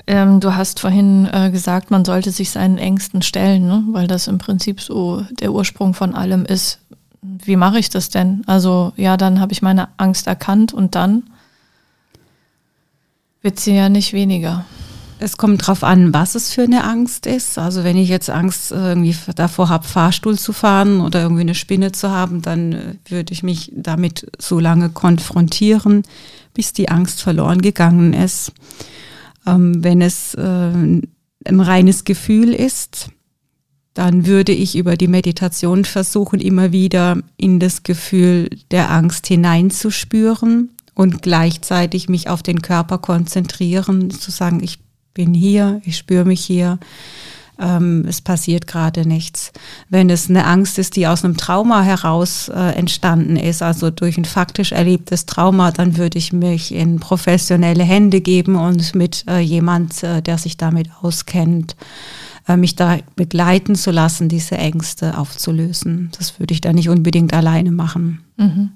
Ähm, 0.08 0.40
du 0.40 0.56
hast 0.56 0.80
vorhin 0.80 1.28
äh, 1.30 1.50
gesagt, 1.50 1.90
man 1.90 2.02
sollte 2.02 2.30
sich 2.30 2.48
seinen 2.48 2.78
Ängsten 2.78 3.20
stellen, 3.20 3.66
ne? 3.66 3.84
weil 3.90 4.06
das 4.06 4.26
im 4.26 4.38
Prinzip 4.38 4.80
so 4.80 5.22
der 5.38 5.52
Ursprung 5.52 5.92
von 5.92 6.14
allem 6.14 6.46
ist. 6.46 6.78
Wie 7.20 7.56
mache 7.56 7.78
ich 7.78 7.90
das 7.90 8.08
denn? 8.08 8.42
Also 8.46 8.94
ja, 8.96 9.18
dann 9.18 9.38
habe 9.38 9.52
ich 9.52 9.60
meine 9.60 9.88
Angst 9.98 10.26
erkannt 10.26 10.72
und 10.72 10.94
dann 10.94 11.24
wird 13.42 13.60
sie 13.60 13.74
ja 13.74 13.90
nicht 13.90 14.14
weniger. 14.14 14.64
Es 15.18 15.36
kommt 15.36 15.60
darauf 15.60 15.84
an, 15.84 16.14
was 16.14 16.34
es 16.34 16.54
für 16.54 16.62
eine 16.62 16.84
Angst 16.84 17.26
ist. 17.26 17.58
Also 17.58 17.84
wenn 17.84 17.98
ich 17.98 18.08
jetzt 18.08 18.30
Angst 18.30 18.72
irgendwie 18.72 19.14
davor 19.34 19.68
habe, 19.68 19.86
Fahrstuhl 19.86 20.38
zu 20.38 20.54
fahren 20.54 21.02
oder 21.02 21.20
irgendwie 21.20 21.42
eine 21.42 21.54
Spinne 21.54 21.92
zu 21.92 22.10
haben, 22.10 22.40
dann 22.40 22.72
äh, 22.72 22.94
würde 23.10 23.34
ich 23.34 23.42
mich 23.42 23.72
damit 23.74 24.30
so 24.38 24.58
lange 24.58 24.88
konfrontieren, 24.88 26.02
bis 26.54 26.72
die 26.72 26.88
Angst 26.88 27.20
verloren 27.20 27.60
gegangen 27.60 28.14
ist. 28.14 28.52
Ähm, 29.54 29.84
wenn 29.84 30.00
es 30.00 30.34
äh, 30.34 30.42
ein 30.42 31.60
reines 31.60 32.04
Gefühl 32.04 32.52
ist, 32.52 33.10
dann 33.94 34.26
würde 34.26 34.52
ich 34.52 34.76
über 34.76 34.96
die 34.96 35.08
Meditation 35.08 35.84
versuchen, 35.84 36.40
immer 36.40 36.70
wieder 36.70 37.18
in 37.36 37.58
das 37.58 37.82
Gefühl 37.82 38.48
der 38.70 38.90
Angst 38.90 39.26
hineinzuspüren 39.26 40.70
und 40.94 41.22
gleichzeitig 41.22 42.08
mich 42.08 42.28
auf 42.28 42.42
den 42.42 42.62
Körper 42.62 42.98
konzentrieren, 42.98 44.10
zu 44.10 44.30
sagen, 44.30 44.62
ich 44.62 44.78
bin 45.14 45.34
hier, 45.34 45.80
ich 45.84 45.96
spüre 45.96 46.24
mich 46.24 46.40
hier 46.40 46.78
ähm, 47.60 48.04
es 48.08 48.20
passiert 48.20 48.66
gerade 48.66 49.06
nichts. 49.06 49.52
Wenn 49.88 50.10
es 50.10 50.28
eine 50.28 50.46
Angst 50.46 50.78
ist, 50.78 50.96
die 50.96 51.06
aus 51.06 51.24
einem 51.24 51.36
Trauma 51.36 51.82
heraus 51.82 52.48
äh, 52.48 52.72
entstanden 52.74 53.36
ist, 53.36 53.62
also 53.62 53.90
durch 53.90 54.16
ein 54.16 54.24
faktisch 54.24 54.72
erlebtes 54.72 55.26
Trauma, 55.26 55.70
dann 55.70 55.96
würde 55.96 56.18
ich 56.18 56.32
mich 56.32 56.74
in 56.74 57.00
professionelle 57.00 57.84
Hände 57.84 58.20
geben 58.20 58.56
und 58.56 58.94
mit 58.94 59.24
äh, 59.28 59.40
jemand, 59.40 60.02
äh, 60.02 60.22
der 60.22 60.38
sich 60.38 60.56
damit 60.56 60.88
auskennt, 61.02 61.76
äh, 62.46 62.56
mich 62.56 62.76
da 62.76 62.98
begleiten 63.16 63.74
zu 63.74 63.90
lassen, 63.90 64.28
diese 64.28 64.56
Ängste 64.56 65.18
aufzulösen. 65.18 66.10
Das 66.18 66.38
würde 66.38 66.54
ich 66.54 66.60
da 66.60 66.72
nicht 66.72 66.88
unbedingt 66.88 67.34
alleine 67.34 67.72
machen. 67.72 68.20
Mhm. 68.36 68.70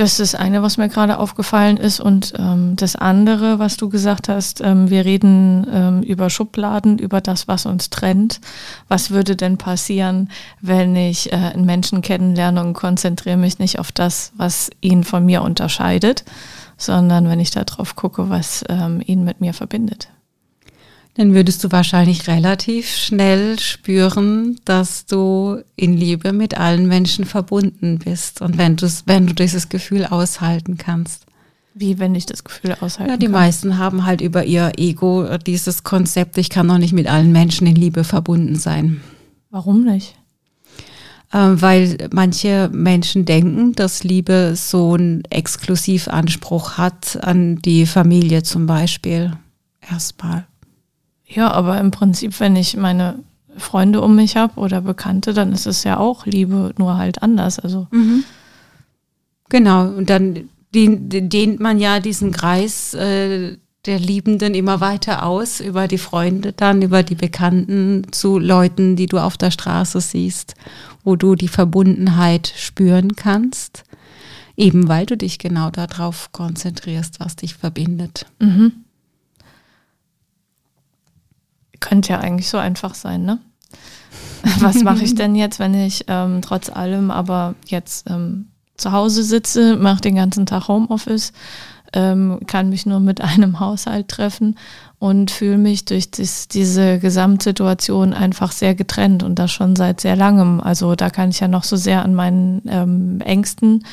Das 0.00 0.18
ist 0.18 0.34
eine, 0.34 0.62
was 0.62 0.78
mir 0.78 0.88
gerade 0.88 1.18
aufgefallen 1.18 1.76
ist. 1.76 2.00
Und 2.00 2.32
ähm, 2.38 2.74
das 2.74 2.96
andere, 2.96 3.58
was 3.58 3.76
du 3.76 3.90
gesagt 3.90 4.30
hast, 4.30 4.62
ähm, 4.62 4.88
wir 4.88 5.04
reden 5.04 5.66
ähm, 5.70 6.02
über 6.02 6.30
Schubladen, 6.30 6.98
über 6.98 7.20
das, 7.20 7.48
was 7.48 7.66
uns 7.66 7.90
trennt. 7.90 8.40
Was 8.88 9.10
würde 9.10 9.36
denn 9.36 9.58
passieren, 9.58 10.30
wenn 10.62 10.96
ich 10.96 11.30
äh, 11.34 11.36
einen 11.36 11.66
Menschen 11.66 12.00
kennenlerne 12.00 12.62
und 12.62 12.72
konzentriere 12.72 13.36
mich 13.36 13.58
nicht 13.58 13.78
auf 13.78 13.92
das, 13.92 14.32
was 14.36 14.70
ihn 14.80 15.04
von 15.04 15.26
mir 15.26 15.42
unterscheidet, 15.42 16.24
sondern 16.78 17.28
wenn 17.28 17.38
ich 17.38 17.50
darauf 17.50 17.94
gucke, 17.94 18.30
was 18.30 18.64
ähm, 18.70 19.02
ihn 19.04 19.22
mit 19.22 19.42
mir 19.42 19.52
verbindet? 19.52 20.08
Dann 21.14 21.34
würdest 21.34 21.64
du 21.64 21.72
wahrscheinlich 21.72 22.28
relativ 22.28 22.88
schnell 22.88 23.58
spüren, 23.58 24.58
dass 24.64 25.06
du 25.06 25.60
in 25.76 25.96
Liebe 25.96 26.32
mit 26.32 26.56
allen 26.56 26.86
Menschen 26.86 27.24
verbunden 27.24 27.98
bist 27.98 28.40
und 28.40 28.58
wenn 28.58 28.76
du 28.76 28.88
wenn 29.06 29.26
du 29.26 29.34
dieses 29.34 29.68
Gefühl 29.68 30.06
aushalten 30.06 30.78
kannst. 30.78 31.26
Wie 31.74 31.98
wenn 31.98 32.14
ich 32.14 32.26
das 32.26 32.42
Gefühl 32.44 32.76
aushalten 32.80 33.12
Ja, 33.12 33.16
die 33.16 33.26
kann. 33.26 33.32
meisten 33.32 33.78
haben 33.78 34.04
halt 34.04 34.20
über 34.20 34.44
ihr 34.44 34.72
Ego 34.76 35.36
dieses 35.38 35.84
Konzept, 35.84 36.36
ich 36.38 36.50
kann 36.50 36.66
noch 36.66 36.78
nicht 36.78 36.92
mit 36.92 37.06
allen 37.06 37.32
Menschen 37.32 37.66
in 37.66 37.76
Liebe 37.76 38.04
verbunden 38.04 38.56
sein. 38.56 39.00
Warum 39.50 39.84
nicht? 39.84 40.16
Ähm, 41.32 41.62
weil 41.62 41.96
manche 42.12 42.70
Menschen 42.72 43.24
denken, 43.24 43.72
dass 43.74 44.02
Liebe 44.02 44.54
so 44.56 44.94
einen 44.94 45.22
Exklusivanspruch 45.30 46.76
hat 46.76 47.18
an 47.22 47.56
die 47.56 47.86
Familie 47.86 48.42
zum 48.42 48.66
Beispiel. 48.66 49.32
Erstmal. 49.80 50.46
Ja, 51.32 51.52
aber 51.52 51.78
im 51.78 51.92
Prinzip, 51.92 52.40
wenn 52.40 52.56
ich 52.56 52.76
meine 52.76 53.20
Freunde 53.56 54.00
um 54.00 54.16
mich 54.16 54.36
habe 54.36 54.58
oder 54.58 54.80
Bekannte, 54.80 55.32
dann 55.32 55.52
ist 55.52 55.66
es 55.66 55.84
ja 55.84 55.98
auch 55.98 56.26
Liebe, 56.26 56.74
nur 56.76 56.96
halt 56.96 57.22
anders. 57.22 57.58
Also 57.58 57.86
mhm. 57.92 58.24
genau. 59.48 59.88
Und 59.88 60.10
dann 60.10 60.48
dehnt 60.72 61.60
man 61.60 61.78
ja 61.78 62.00
diesen 62.00 62.32
Kreis 62.32 62.94
äh, 62.94 63.56
der 63.86 63.98
Liebenden 63.98 64.54
immer 64.54 64.80
weiter 64.80 65.24
aus 65.24 65.60
über 65.60 65.88
die 65.88 65.98
Freunde, 65.98 66.52
dann 66.52 66.82
über 66.82 67.02
die 67.02 67.14
Bekannten 67.14 68.06
zu 68.10 68.38
Leuten, 68.38 68.96
die 68.96 69.06
du 69.06 69.18
auf 69.18 69.36
der 69.36 69.50
Straße 69.50 70.00
siehst, 70.00 70.54
wo 71.02 71.16
du 71.16 71.34
die 71.34 71.48
Verbundenheit 71.48 72.52
spüren 72.56 73.16
kannst, 73.16 73.84
eben 74.56 74.88
weil 74.88 75.06
du 75.06 75.16
dich 75.16 75.38
genau 75.38 75.70
darauf 75.70 76.30
konzentrierst, 76.32 77.20
was 77.20 77.36
dich 77.36 77.54
verbindet. 77.54 78.26
Mhm. 78.38 78.72
Könnte 81.80 82.12
ja 82.12 82.20
eigentlich 82.20 82.48
so 82.48 82.58
einfach 82.58 82.94
sein, 82.94 83.24
ne? 83.24 83.38
Was 84.60 84.82
mache 84.82 85.04
ich 85.04 85.14
denn 85.14 85.34
jetzt, 85.34 85.58
wenn 85.58 85.74
ich 85.74 86.04
ähm, 86.08 86.40
trotz 86.42 86.70
allem 86.70 87.10
aber 87.10 87.54
jetzt 87.66 88.08
ähm, 88.10 88.48
zu 88.76 88.92
Hause 88.92 89.22
sitze, 89.22 89.76
mache 89.76 90.00
den 90.00 90.16
ganzen 90.16 90.46
Tag 90.46 90.68
Homeoffice, 90.68 91.32
ähm, 91.92 92.40
kann 92.46 92.70
mich 92.70 92.86
nur 92.86 93.00
mit 93.00 93.20
einem 93.20 93.60
Haushalt 93.60 94.08
treffen 94.08 94.56
und 94.98 95.30
fühle 95.30 95.58
mich 95.58 95.84
durch 95.84 96.10
das, 96.10 96.48
diese 96.48 96.98
Gesamtsituation 96.98 98.12
einfach 98.12 98.52
sehr 98.52 98.74
getrennt 98.74 99.22
und 99.22 99.38
das 99.38 99.50
schon 99.50 99.76
seit 99.76 100.00
sehr 100.00 100.16
langem. 100.16 100.60
Also 100.60 100.94
da 100.94 101.10
kann 101.10 101.30
ich 101.30 101.40
ja 101.40 101.48
noch 101.48 101.64
so 101.64 101.76
sehr 101.76 102.04
an 102.04 102.14
meinen 102.14 102.62
ähm, 102.68 103.20
Ängsten 103.20 103.84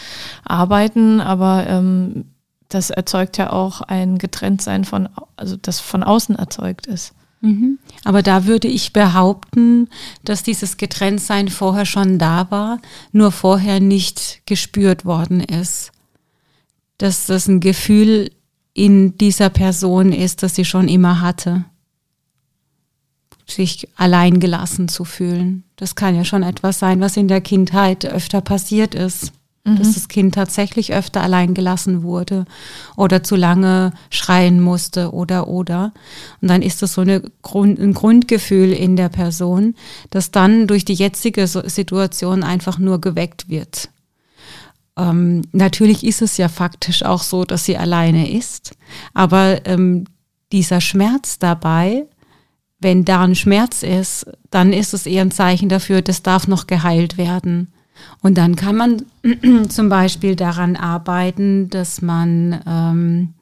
arbeiten, 0.44 1.22
aber 1.22 1.66
ähm, 1.68 2.26
das 2.70 2.90
erzeugt 2.90 3.38
ja 3.38 3.54
auch 3.54 3.82
ein 3.82 4.18
Getrenntsein 4.18 4.84
von, 4.84 5.08
also 5.38 5.56
das 5.56 5.80
von 5.80 6.04
außen 6.04 6.36
erzeugt 6.36 6.88
ist. 6.88 7.14
Mhm. 7.42 7.80
Aber 8.04 8.24
da 8.24 8.46
würde 8.46 8.68
ich 8.68 8.94
behaupten, 8.94 9.90
dass 10.24 10.44
dieses 10.44 10.78
Getrenntsein 10.78 11.50
vorher 11.50 11.86
schon 11.86 12.18
da 12.18 12.50
war, 12.50 12.80
nur 13.12 13.32
vorher 13.32 13.80
nicht 13.80 14.42
gespürt 14.46 15.06
worden 15.06 15.42
ist. 15.42 15.92
Dass 16.98 17.28
das 17.28 17.48
ein 17.48 17.60
Gefühl 17.60 18.32
in 18.74 19.18
dieser 19.18 19.50
Person 19.50 20.12
ist, 20.12 20.44
das 20.44 20.56
sie 20.56 20.66
schon 20.66 20.88
immer 20.88 21.22
hatte. 21.22 21.66
Sich 23.48 23.88
allein 23.96 24.40
gelassen 24.40 24.88
zu 24.88 25.06
fühlen. 25.06 25.64
Das 25.78 25.96
kann 25.96 26.16
ja 26.16 26.26
schon 26.26 26.44
etwas 26.44 26.80
sein, 26.80 27.00
was 27.00 27.18
in 27.18 27.28
der 27.28 27.42
Kindheit 27.42 28.06
öfter 28.06 28.42
passiert 28.42 28.94
ist. 28.94 29.32
Mhm. 29.68 29.76
Dass 29.78 29.94
das 29.96 30.08
Kind 30.08 30.34
tatsächlich 30.34 30.94
öfter 30.94 31.22
allein 31.22 31.54
gelassen 31.54 32.02
wurde 32.02 32.46
oder 32.96 33.22
zu 33.22 33.36
lange 33.36 33.92
schreien 34.10 34.62
musste 34.62 35.12
oder 35.12 35.48
oder. 35.48 35.94
Und 36.42 36.48
dann 36.50 36.62
ist 36.62 36.82
das 36.82 36.94
so 36.94 37.02
eine 37.02 37.22
Grund, 37.42 37.78
ein 37.78 37.94
Grundgefühl 37.94 38.72
in 38.72 38.96
der 38.96 39.10
Person, 39.10 39.76
das 40.10 40.32
dann 40.32 40.68
durch 40.68 40.86
die 40.86 40.94
jetzige 40.94 41.46
Situation 41.48 42.44
einfach 42.44 42.80
nur 42.80 43.02
geweckt 43.02 43.50
wird. 43.50 43.90
Ähm, 44.98 45.44
natürlich 45.52 46.06
ist 46.06 46.22
es 46.22 46.38
ja 46.38 46.48
faktisch 46.48 47.04
auch 47.04 47.22
so, 47.22 47.44
dass 47.44 47.66
sie 47.66 47.78
alleine 47.78 48.32
ist, 48.32 48.72
aber 49.14 49.66
ähm, 49.66 50.06
dieser 50.54 50.80
Schmerz 50.80 51.40
dabei, 51.40 52.06
wenn 52.80 53.04
da 53.04 53.24
ein 53.24 53.36
Schmerz 53.36 53.84
ist, 53.84 54.28
dann 54.50 54.72
ist 54.72 54.94
es 54.94 55.06
eher 55.06 55.24
ein 55.24 55.32
Zeichen 55.32 55.68
dafür, 55.68 56.02
das 56.02 56.24
darf 56.24 56.48
noch 56.48 56.68
geheilt 56.68 57.18
werden. 57.18 57.74
Und 58.22 58.38
dann 58.38 58.56
kann 58.56 58.76
man 58.76 59.06
zum 59.70 59.90
Beispiel 59.90 60.36
daran 60.36 60.76
arbeiten, 60.76 61.70
dass 61.70 62.02
man 62.02 62.62
ähm, 62.66 63.34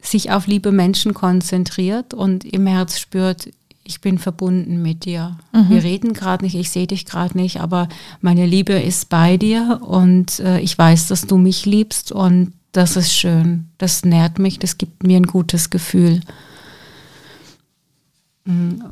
sich 0.00 0.30
auf 0.30 0.46
liebe 0.46 0.72
Menschen 0.72 1.14
konzentriert 1.14 2.14
und 2.14 2.44
im 2.44 2.66
Herz 2.66 2.98
spürt, 2.98 3.50
ich 3.84 4.00
bin 4.00 4.18
verbunden 4.18 4.82
mit 4.82 5.04
dir. 5.04 5.36
Mhm. 5.52 5.68
Wir 5.68 5.82
reden 5.82 6.12
gerade 6.12 6.44
nicht, 6.44 6.54
ich 6.54 6.70
sehe 6.70 6.86
dich 6.86 7.06
gerade 7.06 7.36
nicht, 7.36 7.60
aber 7.60 7.88
meine 8.20 8.46
Liebe 8.46 8.74
ist 8.74 9.08
bei 9.08 9.36
dir 9.36 9.80
und 9.82 10.38
äh, 10.40 10.60
ich 10.60 10.78
weiß, 10.78 11.08
dass 11.08 11.26
du 11.26 11.36
mich 11.36 11.66
liebst 11.66 12.12
und 12.12 12.52
das 12.72 12.96
ist 12.96 13.12
schön. 13.12 13.68
Das 13.78 14.04
nährt 14.04 14.38
mich, 14.38 14.58
das 14.58 14.78
gibt 14.78 15.02
mir 15.02 15.16
ein 15.16 15.26
gutes 15.26 15.70
Gefühl. 15.70 16.20
Mm, 18.44 18.82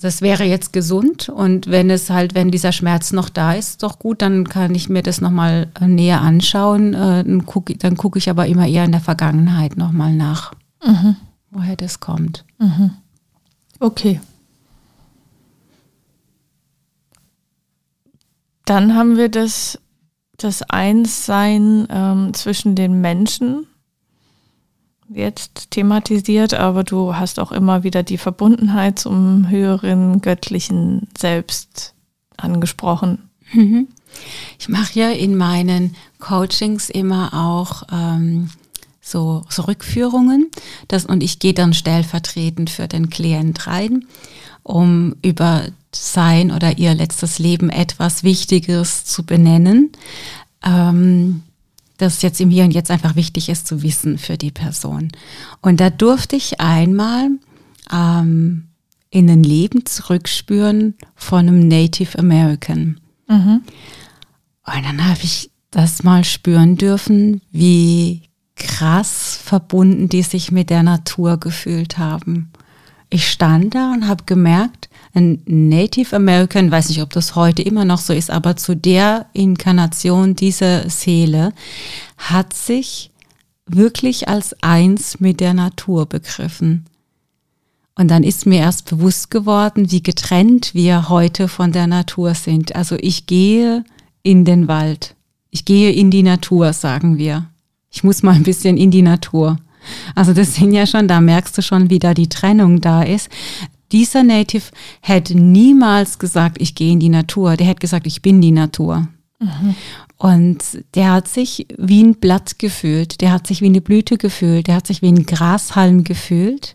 das 0.00 0.22
wäre 0.22 0.44
jetzt 0.44 0.72
gesund 0.72 1.28
und 1.28 1.66
wenn 1.66 1.90
es 1.90 2.08
halt, 2.08 2.34
wenn 2.34 2.50
dieser 2.50 2.72
Schmerz 2.72 3.12
noch 3.12 3.28
da 3.28 3.54
ist, 3.54 3.82
doch 3.82 3.98
gut, 3.98 4.22
dann 4.22 4.48
kann 4.48 4.74
ich 4.74 4.88
mir 4.88 5.02
das 5.02 5.20
nochmal 5.20 5.68
äh, 5.80 5.86
näher 5.86 6.20
anschauen. 6.20 6.94
Äh, 6.94 7.24
dann 7.24 7.46
gucke 7.46 7.74
guck 7.96 8.16
ich 8.16 8.30
aber 8.30 8.46
immer 8.46 8.66
eher 8.66 8.84
in 8.84 8.92
der 8.92 9.00
Vergangenheit 9.00 9.76
nochmal 9.76 10.14
nach, 10.14 10.52
mhm. 10.84 11.16
woher 11.50 11.76
das 11.76 11.98
kommt. 11.98 12.44
Mhm. 12.58 12.92
Okay. 13.80 14.20
Dann 18.64 18.94
haben 18.94 19.16
wir 19.16 19.30
das, 19.30 19.80
das 20.36 20.62
Einssein 20.62 21.88
ähm, 21.90 22.34
zwischen 22.34 22.74
den 22.74 23.00
Menschen 23.00 23.66
jetzt 25.08 25.70
thematisiert, 25.70 26.54
aber 26.54 26.84
du 26.84 27.14
hast 27.14 27.40
auch 27.40 27.52
immer 27.52 27.82
wieder 27.82 28.02
die 28.02 28.18
Verbundenheit 28.18 28.98
zum 28.98 29.48
höheren 29.48 30.20
göttlichen 30.20 31.08
Selbst 31.16 31.94
angesprochen. 32.36 33.30
Mhm. 33.52 33.88
Ich 34.58 34.68
mache 34.68 34.98
ja 34.98 35.10
in 35.10 35.36
meinen 35.36 35.94
Coachings 36.18 36.90
immer 36.90 37.34
auch 37.34 37.82
ähm, 37.92 38.50
so, 39.00 39.44
so 39.48 39.62
Rückführungen 39.62 40.50
das, 40.88 41.06
und 41.06 41.22
ich 41.22 41.38
gehe 41.38 41.54
dann 41.54 41.72
stellvertretend 41.72 42.70
für 42.70 42.88
den 42.88 43.10
Klient 43.10 43.66
rein, 43.66 44.06
um 44.62 45.16
über 45.22 45.64
sein 45.94 46.50
oder 46.50 46.78
ihr 46.78 46.94
letztes 46.94 47.38
Leben 47.38 47.70
etwas 47.70 48.22
Wichtiges 48.22 49.04
zu 49.04 49.24
benennen, 49.24 49.92
ähm, 50.64 51.42
das 51.98 52.22
jetzt 52.22 52.40
im 52.40 52.50
Hier 52.50 52.64
und 52.64 52.72
Jetzt 52.72 52.90
einfach 52.90 53.16
wichtig 53.16 53.48
ist 53.48 53.66
zu 53.66 53.82
wissen 53.82 54.18
für 54.18 54.38
die 54.38 54.50
Person. 54.50 55.10
Und 55.60 55.80
da 55.80 55.90
durfte 55.90 56.36
ich 56.36 56.60
einmal 56.60 57.30
ähm, 57.92 58.68
in 59.10 59.28
ein 59.28 59.42
Leben 59.42 59.84
zurückspüren 59.84 60.94
von 61.14 61.40
einem 61.40 61.68
Native 61.68 62.18
American. 62.18 63.00
Mhm. 63.28 63.62
Und 64.64 64.84
dann 64.84 65.04
habe 65.04 65.20
ich 65.22 65.50
das 65.70 66.02
mal 66.02 66.24
spüren 66.24 66.76
dürfen, 66.76 67.42
wie 67.50 68.22
krass 68.56 69.38
verbunden 69.42 70.08
die 70.08 70.22
sich 70.22 70.50
mit 70.50 70.70
der 70.70 70.82
Natur 70.82 71.38
gefühlt 71.38 71.98
haben. 71.98 72.50
Ich 73.10 73.30
stand 73.30 73.74
da 73.74 73.92
und 73.92 74.06
habe 74.06 74.24
gemerkt, 74.24 74.87
ein 75.18 75.42
Native 75.46 76.16
American, 76.16 76.70
weiß 76.70 76.88
nicht, 76.88 77.02
ob 77.02 77.10
das 77.10 77.34
heute 77.34 77.62
immer 77.62 77.84
noch 77.84 77.98
so 77.98 78.12
ist, 78.12 78.30
aber 78.30 78.56
zu 78.56 78.74
der 78.74 79.26
Inkarnation 79.32 80.34
dieser 80.34 80.88
Seele 80.88 81.52
hat 82.16 82.54
sich 82.54 83.10
wirklich 83.66 84.28
als 84.28 84.56
eins 84.62 85.20
mit 85.20 85.40
der 85.40 85.54
Natur 85.54 86.06
begriffen. 86.06 86.86
Und 87.94 88.08
dann 88.08 88.22
ist 88.22 88.46
mir 88.46 88.60
erst 88.60 88.88
bewusst 88.88 89.30
geworden, 89.30 89.90
wie 89.90 90.02
getrennt 90.02 90.72
wir 90.72 91.08
heute 91.08 91.48
von 91.48 91.72
der 91.72 91.88
Natur 91.88 92.34
sind. 92.34 92.76
Also 92.76 92.96
ich 93.00 93.26
gehe 93.26 93.84
in 94.22 94.44
den 94.44 94.68
Wald. 94.68 95.16
Ich 95.50 95.64
gehe 95.64 95.90
in 95.90 96.10
die 96.10 96.22
Natur, 96.22 96.72
sagen 96.72 97.18
wir. 97.18 97.46
Ich 97.90 98.04
muss 98.04 98.22
mal 98.22 98.36
ein 98.36 98.44
bisschen 98.44 98.76
in 98.76 98.92
die 98.92 99.02
Natur. 99.02 99.58
Also 100.14 100.32
das 100.32 100.54
sind 100.54 100.72
ja 100.72 100.86
schon, 100.86 101.08
da 101.08 101.20
merkst 101.20 101.58
du 101.58 101.62
schon, 101.62 101.90
wie 101.90 101.98
da 101.98 102.14
die 102.14 102.28
Trennung 102.28 102.80
da 102.80 103.02
ist. 103.02 103.28
Dieser 103.92 104.22
Native 104.22 104.70
hätte 105.00 105.36
niemals 105.36 106.18
gesagt, 106.18 106.60
ich 106.60 106.74
gehe 106.74 106.92
in 106.92 107.00
die 107.00 107.08
Natur. 107.08 107.56
Der 107.56 107.66
hätte 107.66 107.80
gesagt, 107.80 108.06
ich 108.06 108.22
bin 108.22 108.40
die 108.40 108.52
Natur. 108.52 109.08
Mhm. 109.38 109.74
Und 110.18 110.84
der 110.94 111.12
hat 111.12 111.28
sich 111.28 111.66
wie 111.78 112.02
ein 112.02 112.16
Blatt 112.16 112.58
gefühlt, 112.58 113.20
der 113.20 113.30
hat 113.30 113.46
sich 113.46 113.60
wie 113.62 113.66
eine 113.66 113.80
Blüte 113.80 114.18
gefühlt, 114.18 114.66
der 114.66 114.74
hat 114.74 114.86
sich 114.86 115.00
wie 115.00 115.08
ein 115.08 115.26
Grashalm 115.26 116.02
gefühlt. 116.02 116.72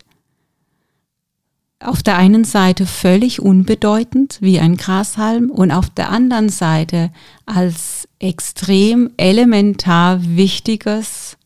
Auf 1.78 2.02
der 2.02 2.16
einen 2.16 2.44
Seite 2.44 2.86
völlig 2.86 3.42
unbedeutend 3.42 4.38
wie 4.40 4.58
ein 4.58 4.78
Grashalm 4.78 5.50
und 5.50 5.70
auf 5.72 5.90
der 5.90 6.08
anderen 6.08 6.48
Seite 6.48 7.10
als 7.44 8.08
extrem 8.18 9.10
elementar 9.18 10.20
wichtiges 10.24 11.36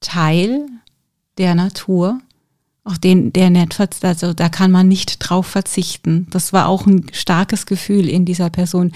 Teil 0.00 0.66
der 1.38 1.54
Natur 1.54 2.18
auf 2.84 2.98
den 2.98 3.32
der 3.32 3.50
nicht, 3.50 3.80
also 4.04 4.34
da 4.34 4.48
kann 4.50 4.70
man 4.70 4.88
nicht 4.88 5.16
drauf 5.18 5.46
verzichten. 5.46 6.26
Das 6.30 6.52
war 6.52 6.68
auch 6.68 6.86
ein 6.86 7.06
starkes 7.12 7.64
Gefühl 7.66 8.08
in 8.08 8.26
dieser 8.26 8.50
Person. 8.50 8.92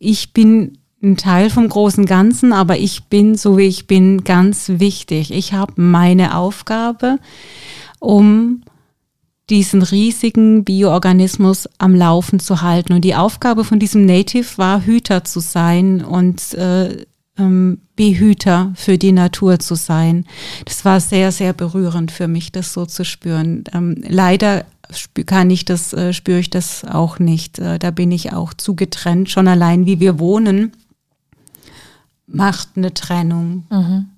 Ich 0.00 0.32
bin 0.32 0.78
ein 1.00 1.16
Teil 1.16 1.48
vom 1.48 1.68
großen 1.68 2.06
Ganzen, 2.06 2.52
aber 2.52 2.78
ich 2.78 3.04
bin, 3.04 3.36
so 3.36 3.56
wie 3.56 3.66
ich 3.68 3.86
bin, 3.86 4.24
ganz 4.24 4.68
wichtig. 4.68 5.32
Ich 5.32 5.52
habe 5.52 5.80
meine 5.80 6.36
Aufgabe, 6.36 7.18
um 8.00 8.62
diesen 9.48 9.82
riesigen 9.82 10.64
Bioorganismus 10.64 11.68
am 11.78 11.94
Laufen 11.94 12.40
zu 12.40 12.60
halten. 12.60 12.92
Und 12.92 13.02
die 13.02 13.14
Aufgabe 13.14 13.64
von 13.64 13.78
diesem 13.78 14.04
Native 14.04 14.58
war, 14.58 14.84
Hüter 14.84 15.24
zu 15.24 15.38
sein 15.38 16.04
und 16.04 16.54
äh, 16.54 17.06
ähm, 17.38 17.78
Behüter 17.96 18.72
für 18.74 18.98
die 18.98 19.12
Natur 19.12 19.58
zu 19.58 19.74
sein. 19.74 20.24
Das 20.64 20.84
war 20.84 21.00
sehr, 21.00 21.32
sehr 21.32 21.52
berührend 21.52 22.12
für 22.12 22.28
mich, 22.28 22.52
das 22.52 22.72
so 22.72 22.86
zu 22.86 23.04
spüren. 23.04 23.64
Ähm, 23.72 24.02
leider 24.06 24.64
kann 25.26 25.50
ich 25.50 25.64
das, 25.64 25.92
äh, 25.92 26.12
spüre 26.12 26.40
ich 26.40 26.50
das 26.50 26.84
auch 26.84 27.18
nicht. 27.18 27.58
Äh, 27.58 27.78
da 27.78 27.90
bin 27.90 28.10
ich 28.10 28.32
auch 28.32 28.54
zu 28.54 28.74
getrennt. 28.74 29.30
Schon 29.30 29.48
allein, 29.48 29.86
wie 29.86 30.00
wir 30.00 30.18
wohnen, 30.18 30.72
macht 32.26 32.70
eine 32.76 32.94
Trennung. 32.94 33.66
Mhm. 33.70 34.08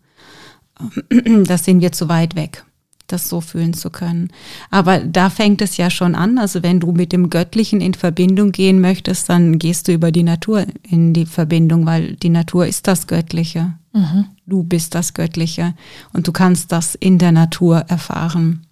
Da 1.44 1.58
sind 1.58 1.82
wir 1.82 1.92
zu 1.92 2.08
weit 2.08 2.36
weg 2.36 2.64
das 3.12 3.28
so 3.28 3.40
fühlen 3.40 3.74
zu 3.74 3.90
können. 3.90 4.28
Aber 4.70 5.00
da 5.00 5.30
fängt 5.30 5.62
es 5.62 5.76
ja 5.76 5.90
schon 5.90 6.14
an. 6.14 6.38
Also 6.38 6.62
wenn 6.62 6.80
du 6.80 6.92
mit 6.92 7.12
dem 7.12 7.30
Göttlichen 7.30 7.80
in 7.80 7.94
Verbindung 7.94 8.52
gehen 8.52 8.80
möchtest, 8.80 9.28
dann 9.28 9.58
gehst 9.58 9.88
du 9.88 9.92
über 9.92 10.12
die 10.12 10.22
Natur 10.22 10.66
in 10.82 11.12
die 11.12 11.26
Verbindung, 11.26 11.86
weil 11.86 12.16
die 12.16 12.30
Natur 12.30 12.66
ist 12.66 12.86
das 12.86 13.06
Göttliche. 13.06 13.74
Mhm. 13.92 14.26
Du 14.46 14.62
bist 14.62 14.94
das 14.94 15.14
Göttliche 15.14 15.74
und 16.12 16.28
du 16.28 16.32
kannst 16.32 16.72
das 16.72 16.94
in 16.94 17.18
der 17.18 17.32
Natur 17.32 17.78
erfahren. 17.88 18.66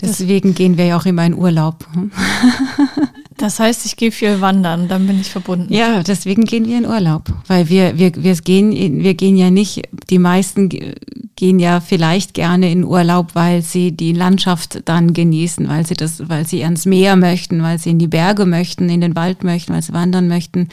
Deswegen 0.00 0.54
gehen 0.54 0.76
wir 0.76 0.86
ja 0.86 0.96
auch 0.98 1.06
immer 1.06 1.24
in 1.24 1.34
Urlaub. 1.34 1.86
Das 3.36 3.58
heißt, 3.58 3.84
ich 3.84 3.96
gehe 3.96 4.12
viel 4.12 4.40
wandern, 4.40 4.86
dann 4.86 5.06
bin 5.06 5.20
ich 5.20 5.28
verbunden. 5.28 5.72
Ja, 5.72 6.02
deswegen 6.02 6.44
gehen 6.44 6.66
wir 6.66 6.78
in 6.78 6.86
Urlaub, 6.86 7.24
weil 7.48 7.68
wir, 7.68 7.98
wir, 7.98 8.12
wir, 8.14 8.34
gehen, 8.36 9.02
wir 9.02 9.14
gehen 9.14 9.36
ja 9.36 9.50
nicht, 9.50 9.82
die 10.08 10.20
meisten 10.20 10.68
gehen 11.36 11.58
ja 11.58 11.80
vielleicht 11.80 12.34
gerne 12.34 12.70
in 12.70 12.84
Urlaub, 12.84 13.34
weil 13.34 13.62
sie 13.62 13.90
die 13.90 14.12
Landschaft 14.12 14.82
dann 14.84 15.12
genießen, 15.12 15.68
weil 15.68 15.84
sie 15.84 15.94
das, 15.94 16.28
weil 16.28 16.46
sie 16.46 16.62
ans 16.62 16.86
Meer 16.86 17.16
möchten, 17.16 17.60
weil 17.62 17.78
sie 17.78 17.90
in 17.90 17.98
die 17.98 18.06
Berge 18.06 18.46
möchten, 18.46 18.88
in 18.88 19.00
den 19.00 19.16
Wald 19.16 19.42
möchten, 19.42 19.74
weil 19.74 19.82
sie 19.82 19.92
wandern 19.92 20.28
möchten. 20.28 20.68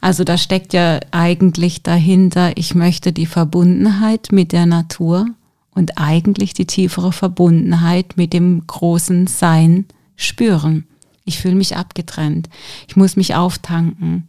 Also 0.00 0.22
da 0.22 0.38
steckt 0.38 0.72
ja 0.72 1.00
eigentlich 1.10 1.82
dahinter, 1.82 2.56
ich 2.56 2.76
möchte 2.76 3.12
die 3.12 3.26
Verbundenheit 3.26 4.28
mit 4.30 4.52
der 4.52 4.66
Natur 4.66 5.26
und 5.74 5.98
eigentlich 5.98 6.54
die 6.54 6.66
tiefere 6.66 7.12
Verbundenheit 7.12 8.16
mit 8.16 8.32
dem 8.32 8.66
großen 8.66 9.26
Sein 9.26 9.86
spüren. 10.16 10.86
Ich 11.24 11.38
fühle 11.38 11.54
mich 11.54 11.76
abgetrennt. 11.76 12.48
Ich 12.86 12.96
muss 12.96 13.16
mich 13.16 13.34
auftanken. 13.34 14.28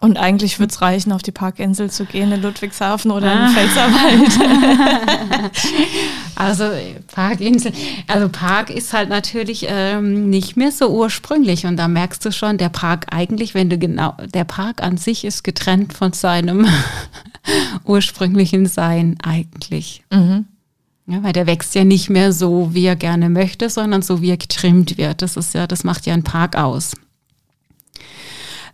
Und 0.00 0.18
eigentlich 0.18 0.58
würde 0.58 0.70
es 0.70 0.82
reichen, 0.82 1.12
auf 1.12 1.22
die 1.22 1.32
Parkinsel 1.32 1.90
zu 1.90 2.04
gehen 2.04 2.30
in 2.30 2.42
Ludwigshafen 2.42 3.10
oder 3.10 3.32
ah. 3.32 3.46
im 3.46 3.54
Pfälzerwald. 3.54 4.38
also 6.36 6.64
Parkinsel, 7.12 7.72
also 8.06 8.28
Park 8.28 8.70
ist 8.70 8.92
halt 8.92 9.08
natürlich 9.08 9.66
ähm, 9.68 10.30
nicht 10.30 10.56
mehr 10.56 10.72
so 10.72 10.88
ursprünglich. 10.90 11.66
Und 11.66 11.76
da 11.76 11.88
merkst 11.88 12.24
du 12.24 12.32
schon, 12.32 12.58
der 12.58 12.68
Park 12.68 13.06
eigentlich, 13.10 13.54
wenn 13.54 13.70
du 13.70 13.78
genau, 13.78 14.14
der 14.32 14.44
Park 14.44 14.82
an 14.82 14.96
sich 14.96 15.24
ist 15.24 15.44
getrennt 15.44 15.92
von 15.92 16.12
seinem 16.12 16.66
ursprünglichen 17.84 18.66
Sein 18.66 19.16
eigentlich. 19.22 20.02
Mhm. 20.10 20.46
Ja, 21.06 21.22
weil 21.22 21.34
der 21.34 21.46
wächst 21.46 21.74
ja 21.74 21.84
nicht 21.84 22.08
mehr 22.08 22.32
so, 22.32 22.70
wie 22.72 22.86
er 22.86 22.96
gerne 22.96 23.28
möchte, 23.28 23.68
sondern 23.68 24.00
so, 24.00 24.22
wie 24.22 24.30
er 24.30 24.38
getrimmt 24.38 24.96
wird. 24.96 25.20
Das 25.20 25.36
ist 25.36 25.52
ja, 25.52 25.66
das 25.66 25.84
macht 25.84 26.06
ja 26.06 26.14
einen 26.14 26.24
Park 26.24 26.56
aus. 26.56 26.94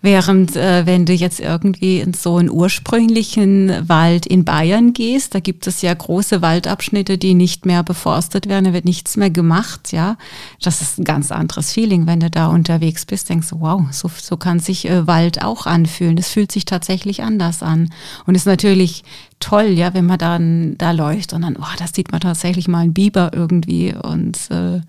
Während 0.02 0.56
äh, 0.56 0.86
wenn 0.86 1.04
du 1.04 1.12
jetzt 1.12 1.40
irgendwie 1.40 2.00
in 2.00 2.14
so 2.14 2.36
einen 2.38 2.48
ursprünglichen 2.48 3.86
Wald 3.86 4.24
in 4.24 4.46
Bayern 4.46 4.94
gehst, 4.94 5.34
da 5.34 5.40
gibt 5.40 5.66
es 5.66 5.82
ja 5.82 5.92
große 5.92 6.40
Waldabschnitte, 6.40 7.18
die 7.18 7.34
nicht 7.34 7.66
mehr 7.66 7.82
beforstet 7.82 8.48
werden, 8.48 8.64
da 8.64 8.72
wird 8.72 8.86
nichts 8.86 9.18
mehr 9.18 9.28
gemacht, 9.28 9.92
ja. 9.92 10.16
Das 10.62 10.80
ist 10.80 10.98
ein 10.98 11.04
ganz 11.04 11.30
anderes 11.30 11.72
Feeling, 11.72 12.06
wenn 12.06 12.20
du 12.20 12.30
da 12.30 12.46
unterwegs 12.46 13.04
bist, 13.04 13.28
denkst 13.28 13.50
du, 13.50 13.60
wow, 13.60 13.82
so, 13.90 14.10
so 14.20 14.38
kann 14.38 14.58
sich 14.58 14.88
äh, 14.88 15.06
Wald 15.06 15.44
auch 15.44 15.66
anfühlen. 15.66 16.16
Das 16.16 16.30
fühlt 16.30 16.50
sich 16.50 16.64
tatsächlich 16.64 17.22
anders 17.22 17.62
an. 17.62 17.90
Und 18.26 18.34
ist 18.34 18.46
natürlich 18.46 19.04
toll, 19.38 19.68
ja, 19.68 19.92
wenn 19.92 20.06
man 20.06 20.18
dann 20.18 20.78
da 20.78 20.92
läuft 20.92 21.34
und 21.34 21.42
dann, 21.42 21.56
oh, 21.56 21.76
da 21.78 21.86
sieht 21.86 22.10
man 22.10 22.22
tatsächlich 22.22 22.68
mal 22.68 22.80
einen 22.80 22.94
Biber 22.94 23.32
irgendwie 23.34 23.94
und 23.94 24.38
äh, 24.50 24.80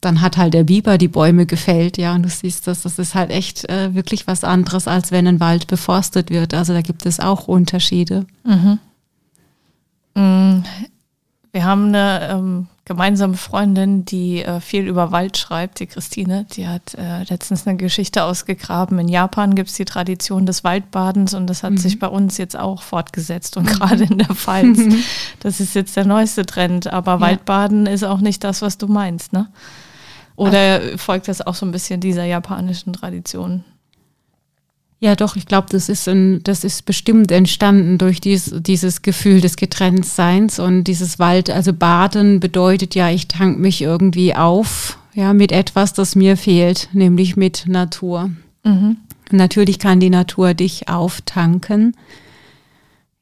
dann 0.00 0.20
hat 0.20 0.36
halt 0.36 0.54
der 0.54 0.64
Biber 0.64 0.98
die 0.98 1.08
Bäume 1.08 1.46
gefällt, 1.46 1.98
ja, 1.98 2.14
und 2.14 2.22
du 2.22 2.28
siehst 2.28 2.66
das, 2.66 2.82
das 2.82 2.98
ist 2.98 3.14
halt 3.14 3.30
echt 3.30 3.68
äh, 3.68 3.94
wirklich 3.94 4.26
was 4.26 4.44
anderes, 4.44 4.86
als 4.88 5.10
wenn 5.10 5.26
ein 5.26 5.40
Wald 5.40 5.66
beforstet 5.66 6.30
wird. 6.30 6.54
Also 6.54 6.72
da 6.72 6.82
gibt 6.82 7.06
es 7.06 7.18
auch 7.18 7.48
Unterschiede. 7.48 8.26
Mhm. 8.44 8.78
Mm, 10.14 10.64
wir 11.52 11.64
haben 11.64 11.88
eine 11.88 12.28
ähm, 12.30 12.66
gemeinsame 12.84 13.36
Freundin, 13.36 14.04
die 14.04 14.42
äh, 14.42 14.60
viel 14.60 14.86
über 14.86 15.10
Wald 15.10 15.38
schreibt, 15.38 15.80
die 15.80 15.86
Christine. 15.86 16.46
Die 16.52 16.68
hat 16.68 16.94
äh, 16.94 17.24
letztens 17.24 17.66
eine 17.66 17.76
Geschichte 17.76 18.22
ausgegraben. 18.22 18.98
In 18.98 19.08
Japan 19.08 19.54
gibt 19.54 19.70
es 19.70 19.76
die 19.76 19.86
Tradition 19.86 20.46
des 20.46 20.62
Waldbadens 20.62 21.34
und 21.34 21.48
das 21.48 21.62
hat 21.62 21.72
mhm. 21.72 21.78
sich 21.78 21.98
bei 21.98 22.06
uns 22.06 22.38
jetzt 22.38 22.56
auch 22.56 22.82
fortgesetzt 22.82 23.56
und 23.56 23.64
mhm. 23.64 23.68
gerade 23.70 24.04
in 24.04 24.18
der 24.18 24.34
Pfalz. 24.34 24.78
das 25.40 25.60
ist 25.60 25.74
jetzt 25.74 25.96
der 25.96 26.04
neueste 26.04 26.46
Trend. 26.46 26.86
Aber 26.92 27.14
ja. 27.14 27.20
Waldbaden 27.20 27.86
ist 27.86 28.04
auch 28.04 28.20
nicht 28.20 28.44
das, 28.44 28.62
was 28.62 28.78
du 28.78 28.86
meinst, 28.86 29.32
ne? 29.32 29.48
Oder 30.36 30.98
folgt 30.98 31.28
das 31.28 31.46
auch 31.46 31.54
so 31.54 31.66
ein 31.66 31.72
bisschen 31.72 32.00
dieser 32.00 32.24
japanischen 32.24 32.92
Tradition? 32.92 33.64
Ja, 34.98 35.14
doch, 35.14 35.36
ich 35.36 35.46
glaube, 35.46 35.68
das 35.70 35.88
ist 35.88 36.08
ein, 36.08 36.42
das 36.42 36.64
ist 36.64 36.86
bestimmt 36.86 37.30
entstanden 37.30 37.98
durch 37.98 38.20
dies, 38.20 38.54
dieses 38.58 39.02
Gefühl 39.02 39.40
des 39.40 39.56
Getrenntseins 39.56 40.58
und 40.58 40.84
dieses 40.84 41.18
Wald, 41.18 41.50
also 41.50 41.74
Baden 41.74 42.40
bedeutet 42.40 42.94
ja, 42.94 43.10
ich 43.10 43.28
tank 43.28 43.58
mich 43.58 43.82
irgendwie 43.82 44.34
auf, 44.34 44.98
ja, 45.12 45.34
mit 45.34 45.52
etwas, 45.52 45.92
das 45.92 46.16
mir 46.16 46.36
fehlt, 46.36 46.88
nämlich 46.92 47.36
mit 47.36 47.64
Natur. 47.66 48.30
Mhm. 48.64 48.96
Natürlich 49.30 49.78
kann 49.78 50.00
die 50.00 50.10
Natur 50.10 50.54
dich 50.54 50.88
auftanken. 50.88 51.94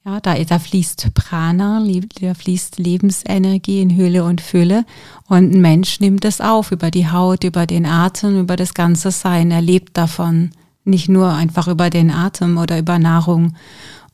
Ja, 0.06 0.20
da, 0.20 0.34
da 0.34 0.58
fließt 0.58 1.14
Prana, 1.14 1.82
da 2.20 2.34
fließt 2.34 2.78
Lebensenergie 2.78 3.80
in 3.80 3.96
Hülle 3.96 4.24
und 4.24 4.42
Fülle. 4.42 4.84
Und 5.28 5.54
ein 5.54 5.60
Mensch 5.62 5.98
nimmt 5.98 6.26
es 6.26 6.42
auf 6.42 6.72
über 6.72 6.90
die 6.90 7.10
Haut, 7.10 7.42
über 7.42 7.64
den 7.64 7.86
Atem, 7.86 8.38
über 8.38 8.56
das 8.56 8.74
ganze 8.74 9.10
Sein. 9.10 9.50
Er 9.50 9.62
lebt 9.62 9.96
davon. 9.96 10.50
Nicht 10.84 11.08
nur 11.08 11.32
einfach 11.32 11.68
über 11.68 11.88
den 11.88 12.10
Atem 12.10 12.58
oder 12.58 12.78
über 12.78 12.98
Nahrung. 12.98 13.54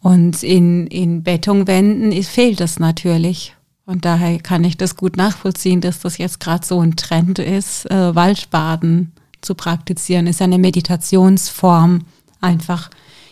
Und 0.01 0.45
in, 0.45 0.87
in 0.87 1.25
Betonwänden 1.25 2.23
fehlt 2.23 2.61
es 2.61 2.79
natürlich. 2.79 3.57
Und 3.85 4.05
daher 4.05 4.39
kann 4.39 4.63
ich 4.63 4.77
das 4.77 4.95
gut 4.95 5.17
nachvollziehen, 5.17 5.81
dass 5.81 5.99
das 5.99 6.19
jetzt 6.19 6.39
gerade 6.39 6.65
so 6.65 6.79
ein 6.81 6.95
Trend 6.95 7.41
ist, 7.41 7.91
äh, 7.91 8.15
Waldbaden 8.15 9.11
zu 9.41 9.57
praktizieren. 9.57 10.29
Ist 10.29 10.41
eine 10.41 10.59
Meditationsform, 10.59 12.03
einfach 12.41 12.91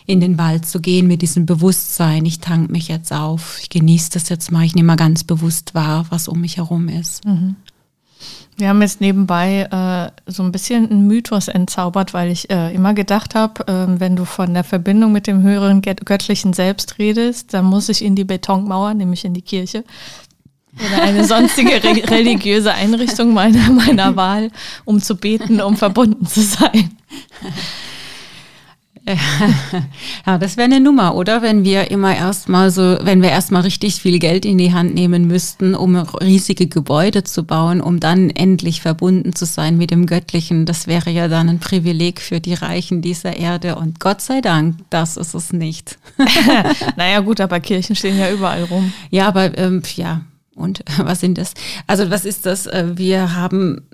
in 0.09 0.21
den 0.21 0.38
Wald 0.38 0.64
zu 0.64 0.81
gehen 0.81 1.07
mit 1.07 1.21
diesem 1.21 1.44
Bewusstsein. 1.44 2.25
Ich 2.25 2.40
tank 2.40 2.71
mich 2.71 2.88
jetzt 2.88 3.12
auf, 3.12 3.59
ich 3.61 3.68
genieße 3.68 4.11
das 4.12 4.31
jetzt 4.31 4.51
mal, 4.51 4.64
ich 4.64 4.75
nehme 4.75 4.87
mal 4.87 4.97
ganz 4.97 5.23
bewusst 5.23 5.75
wahr, 5.75 6.07
was 6.09 6.29
um 6.29 6.40
mich 6.40 6.57
herum 6.57 6.88
ist. 6.88 7.27
Mhm. 7.27 7.57
Wir 8.57 8.71
haben 8.71 8.81
jetzt 8.81 9.03
nebenbei 9.03 9.68
äh, 9.71 10.31
so 10.31 10.42
ein 10.42 10.51
bisschen 10.51 10.90
einen 10.90 11.07
Mythos 11.07 11.49
entzaubert, 11.49 12.14
weil 12.14 12.31
ich 12.31 12.51
äh, 12.51 12.75
immer 12.75 12.94
gedacht 12.94 13.35
habe, 13.35 13.68
äh, 13.68 14.01
wenn 14.01 14.16
du 14.16 14.25
von 14.25 14.55
der 14.55 14.64
Verbindung 14.64 15.12
mit 15.12 15.27
dem 15.27 15.42
höheren 15.42 15.83
göttlichen 15.83 16.55
Selbst 16.55 16.99
redest, 16.99 17.53
dann 17.53 17.66
muss 17.66 17.90
ich 17.90 18.03
in 18.03 18.16
die 18.16 18.25
Betonmauer, 18.25 18.94
nämlich 18.94 19.27
in 19.27 19.35
die 19.35 19.42
Kirche 19.42 19.85
oder 20.75 21.03
eine 21.03 21.25
sonstige 21.25 21.85
re 21.85 22.03
religiöse 22.11 22.73
Einrichtung 22.73 23.35
meiner, 23.35 23.71
meiner 23.71 24.16
Wahl, 24.16 24.51
um 24.87 25.03
zu 25.03 25.16
beten, 25.16 25.61
um 25.61 25.77
verbunden 25.77 26.27
zu 26.27 26.40
sein. 26.40 26.97
ja, 30.27 30.38
das 30.38 30.57
wäre 30.57 30.66
eine 30.66 30.81
Nummer, 30.81 31.14
oder? 31.14 31.42
Wenn 31.42 31.64
wir 31.64 31.90
immer 31.90 32.14
erstmal 32.14 32.71
so, 32.71 32.99
wenn 33.03 33.23
wir 33.23 33.31
erstmal 33.31 33.62
richtig 33.62 34.03
viel 34.03 34.18
Geld 34.18 34.44
in 34.44 34.59
die 34.59 34.73
Hand 34.73 34.94
nehmen 34.94 35.27
müssten, 35.27 35.75
um 35.75 35.97
riesige 35.97 36.66
Gebäude 36.66 37.25
zu 37.25 37.44
bauen, 37.44 37.81
um 37.81 38.01
dann 38.01 38.31
endlich 38.31 38.83
verbunden 38.83 39.35
zu 39.35 39.47
sein 39.47 39.79
mit 39.79 39.90
dem 39.90 40.07
Göttlichen. 40.07 40.66
Das 40.66 40.87
wäre 40.87 41.11
ja 41.11 41.29
dann 41.29 41.49
ein 41.49 41.59
Privileg 41.59 42.21
für 42.21 42.40
die 42.40 42.55
Reichen 42.55 43.03
dieser 43.03 43.37
Erde. 43.37 43.77
Und 43.77 44.01
Gott 44.01 44.21
sei 44.21 44.40
Dank, 44.40 44.77
das 44.90 45.16
ist 45.16 45.35
es 45.35 45.53
nicht. 45.53 45.99
naja, 46.97 47.21
gut, 47.21 47.40
aber 47.40 47.61
Kirchen 47.61 47.97
stehen 47.97 48.18
ja 48.18 48.31
überall 48.31 48.64
rum. 48.64 48.92
Ja, 49.11 49.29
aber 49.29 49.57
ähm, 49.57 49.83
ja, 49.97 50.23
und 50.55 50.85
was 50.99 51.21
sind 51.21 51.38
das? 51.38 51.55
Also, 51.87 52.11
was 52.11 52.25
ist 52.25 52.44
das? 52.44 52.66
Äh, 52.66 52.92
wir 52.97 53.35
haben, 53.35 53.88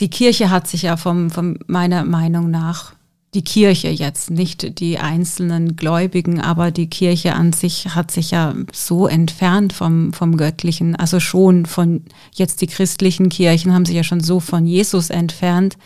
die 0.00 0.10
Kirche 0.10 0.50
hat 0.50 0.66
sich 0.66 0.82
ja 0.82 0.96
vom, 0.96 1.30
von 1.30 1.58
meiner 1.66 2.04
Meinung 2.04 2.50
nach 2.50 2.94
die 3.34 3.42
Kirche 3.42 3.88
jetzt, 3.88 4.30
nicht 4.30 4.80
die 4.80 4.98
einzelnen 4.98 5.76
Gläubigen, 5.76 6.40
aber 6.40 6.72
die 6.72 6.88
Kirche 6.88 7.34
an 7.34 7.52
sich 7.52 7.94
hat 7.94 8.10
sich 8.10 8.32
ja 8.32 8.54
so 8.72 9.06
entfernt 9.06 9.72
vom, 9.72 10.12
vom 10.12 10.36
Göttlichen, 10.36 10.96
also 10.96 11.20
schon 11.20 11.64
von 11.66 12.04
jetzt 12.34 12.60
die 12.60 12.66
christlichen 12.66 13.28
Kirchen 13.28 13.72
haben 13.72 13.84
sich 13.84 13.94
ja 13.94 14.02
schon 14.02 14.20
so 14.20 14.40
von 14.40 14.66
Jesus 14.66 15.10
entfernt, 15.10 15.76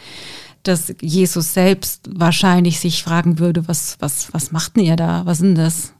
dass 0.62 0.94
Jesus 1.02 1.52
selbst 1.52 2.08
wahrscheinlich 2.10 2.80
sich 2.80 3.02
fragen 3.02 3.38
würde, 3.38 3.68
was, 3.68 3.96
was, 4.00 4.32
was 4.32 4.50
macht 4.50 4.76
denn 4.76 4.84
ihr 4.84 4.96
da? 4.96 5.26
Was 5.26 5.38
sind 5.38 5.56
das? 5.56 5.92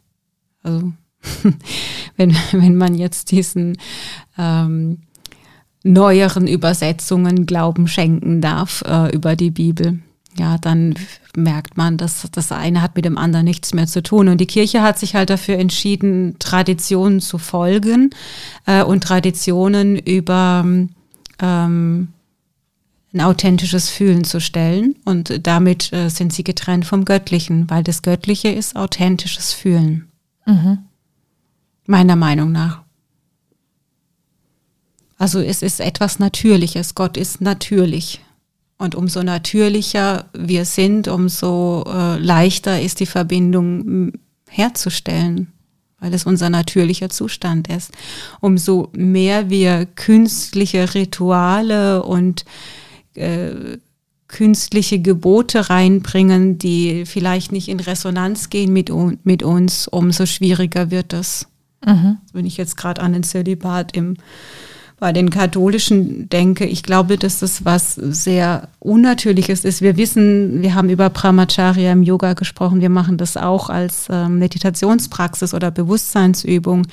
Also, 0.63 0.93
wenn, 2.17 2.35
wenn 2.53 2.77
man 2.77 2.95
jetzt 2.95 3.31
diesen 3.31 3.77
ähm, 4.39 5.03
neueren 5.83 6.47
Übersetzungen 6.49 7.45
Glauben 7.45 7.87
schenken 7.87 8.41
darf 8.41 8.83
äh, 8.87 9.15
über 9.15 9.37
die 9.37 9.51
Bibel 9.51 10.01
ja, 10.37 10.59
dann 10.59 10.95
merkt 11.37 11.77
man, 11.77 11.97
dass 11.97 12.29
das 12.33 12.53
eine 12.53 12.83
hat 12.83 12.97
mit 12.97 13.05
dem 13.05 13.19
anderen 13.19 13.45
nichts 13.45 13.75
mehr 13.75 13.87
zu 13.87 14.03
tun. 14.03 14.29
Und 14.29 14.39
die 14.41 14.47
Kirche 14.47 14.83
hat 14.83 14.99
sich 14.99 15.15
halt 15.15 15.31
dafür 15.31 15.59
entschieden, 15.59 16.37
Traditionen 16.39 17.21
zu 17.21 17.39
folgen 17.39 18.11
äh, 18.67 18.83
und 18.83 19.05
Traditionen 19.05 19.97
über 19.97 20.65
ähm, 21.41 22.09
ein 23.13 23.21
authentisches 23.21 23.91
Fühlen 23.91 24.25
zu 24.25 24.41
stellen. 24.41 24.97
Und 25.05 25.47
damit 25.47 25.93
äh, 25.93 26.09
sind 26.09 26.33
sie 26.33 26.45
getrennt 26.45 26.85
vom 26.85 27.05
Göttlichen, 27.05 27.71
weil 27.71 27.85
das 27.85 28.03
Göttliche 28.03 28.49
ist 28.49 28.77
authentisches 28.77 29.53
Fühlen. 29.53 30.09
Mhm. 30.47 30.79
Meiner 31.87 32.17
Meinung 32.17 32.51
nach. 32.51 32.83
Also 35.17 35.41
es 35.41 35.63
ist 35.63 35.81
etwas 35.81 36.19
Natürliches. 36.19 36.95
Gott 36.95 37.17
ist 37.17 37.41
natürlich. 37.41 38.21
Und 38.85 38.95
umso 38.95 39.23
natürlicher 39.23 40.27
wir 40.35 40.65
sind, 40.65 41.09
umso 41.09 41.85
äh, 41.87 42.19
leichter 42.19 42.81
ist 42.81 43.01
die 43.01 43.07
Verbindung 43.07 44.13
herzustellen. 44.49 45.49
weil 46.01 46.13
es 46.13 46.27
unser 46.27 46.51
natürlicher 46.51 47.09
Zustand 47.09 47.69
ist. 47.69 47.91
Umso 48.41 48.91
mehr 48.93 49.49
wir 49.49 49.87
künstliche 49.87 50.95
Rituale 50.95 52.03
und 52.03 52.45
äh, 53.15 53.79
künstliche 54.29 54.99
Gebote 54.99 55.71
reinbringen, 55.71 56.59
die 56.59 57.07
vielleicht 57.07 57.53
nicht 57.53 57.69
in 57.69 57.81
Resonanz 57.81 58.51
gehen 58.51 58.71
mit, 58.73 58.91
mit 59.25 59.43
uns, 59.43 59.89
umso 59.89 60.27
schwieriger 60.27 60.91
wird 60.91 61.15
es. 61.15 61.47
Mhm. 61.87 62.19
Wenn 62.35 62.45
ich 62.45 62.59
jetzt 62.59 62.77
gerade 62.77 63.01
an 63.01 63.15
den 63.15 63.23
Zölibat 63.23 63.97
im 63.97 64.17
bei 65.05 65.13
den 65.13 65.29
Katholischen 65.29 66.31
denke, 66.31 66.65
ich 66.65 66.83
glaube, 66.83 67.19
dass 67.19 67.41
das 67.41 67.67
was 67.67 67.95
sehr 67.95 68.69
Unnatürliches 68.79 69.67
ist. 69.67 69.83
Wir 69.83 69.99
wissen, 69.99 70.63
wir 70.63 70.75
haben 70.75 70.89
über 70.89 71.11
Brahmacharya 71.11 71.93
im 71.93 72.03
Yoga 72.03 72.33
gesprochen, 72.33 72.81
wir 72.81 72.89
machen 72.89 73.19
das 73.19 73.37
auch 73.37 73.69
als 73.69 74.07
ähm, 74.09 74.39
Meditationspraxis 74.39 75.53
oder 75.53 75.71
Bewusstseinsübung, 75.71 76.87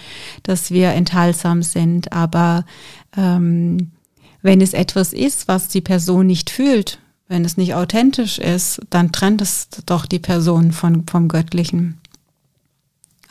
dass 0.44 0.72
wir 0.72 0.90
enthaltsam 0.90 1.64
sind. 1.64 2.12
Aber 2.12 2.66
ähm, 3.16 3.92
wenn 4.42 4.60
es 4.60 4.74
etwas 4.74 5.14
ist, 5.14 5.48
was 5.48 5.70
die 5.70 5.80
Person 5.80 6.28
nicht 6.28 6.50
fühlt, 6.50 7.00
wenn 7.30 7.46
es 7.46 7.56
nicht 7.56 7.76
authentisch 7.76 8.40
ist, 8.40 8.82
dann 8.90 9.14
trennt 9.14 9.42
es 9.42 9.70
doch 9.86 10.06
die 10.06 10.20
Person 10.20 10.74
von, 10.74 11.08
vom 11.08 11.30
Göttlichen. 11.30 12.01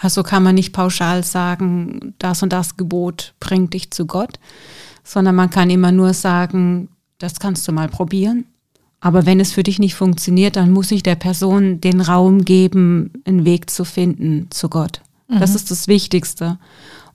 Also 0.01 0.23
kann 0.23 0.43
man 0.43 0.55
nicht 0.55 0.73
pauschal 0.73 1.25
sagen, 1.25 2.15
das 2.19 2.43
und 2.43 2.53
das 2.53 2.77
Gebot 2.77 3.35
bringt 3.39 3.75
dich 3.75 3.91
zu 3.91 4.07
Gott, 4.07 4.41
sondern 5.05 5.35
man 5.35 5.51
kann 5.51 5.69
immer 5.69 5.93
nur 5.93 6.15
sagen, 6.15 6.89
das 7.19 7.39
kannst 7.39 7.69
du 7.69 7.73
mal 7.73 7.89
probieren. 7.89 8.47
Aber 9.01 9.27
wenn 9.27 9.41
es 9.41 9.53
für 9.53 9.63
dich 9.63 9.79
nicht 9.79 9.95
funktioniert, 9.95 10.57
dann 10.57 10.73
muss 10.73 10.91
ich 10.91 11.03
der 11.03 11.15
Person 11.15 11.81
den 11.81 12.01
Raum 12.01 12.45
geben, 12.45 13.13
einen 13.25 13.45
Weg 13.45 13.71
zu 13.71 13.85
finden 13.85 14.49
zu 14.51 14.69
Gott. 14.69 15.03
Mhm. 15.29 15.41
Das 15.41 15.55
ist 15.55 15.71
das 15.71 15.87
Wichtigste. 15.87 16.59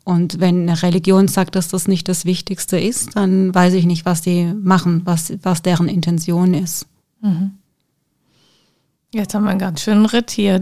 Und 0.04 0.40
wenn 0.40 0.70
eine 0.70 0.84
Religion 0.84 1.28
sagt, 1.28 1.56
dass 1.56 1.68
das 1.68 1.88
nicht 1.88 2.08
das 2.08 2.26
Wichtigste 2.26 2.80
ist, 2.80 3.16
dann 3.16 3.54
weiß 3.54 3.74
ich 3.74 3.86
nicht, 3.86 4.06
was 4.06 4.22
die 4.22 4.54
machen, 4.54 5.02
was, 5.06 5.34
was 5.42 5.64
deren 5.64 5.88
Intention 5.88 6.54
ist. 6.54 6.86
Mhm. 7.22 7.52
Jetzt 9.16 9.34
haben 9.34 9.46
wir 9.46 9.52
einen 9.52 9.60
ganz 9.60 9.80
schönen 9.82 10.06
Ritt 10.06 10.30
hier. 10.30 10.56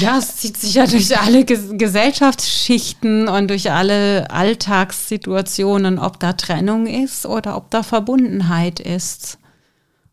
ja, 0.00 0.18
es 0.18 0.36
zieht 0.36 0.58
sich 0.58 0.74
ja 0.74 0.86
durch 0.86 1.18
alle 1.18 1.46
Gesellschaftsschichten 1.46 3.26
und 3.26 3.48
durch 3.48 3.72
alle 3.72 4.30
Alltagssituationen, 4.30 5.98
ob 5.98 6.20
da 6.20 6.34
Trennung 6.34 6.86
ist 6.86 7.24
oder 7.24 7.56
ob 7.56 7.70
da 7.70 7.82
Verbundenheit 7.82 8.80
ist. 8.80 9.38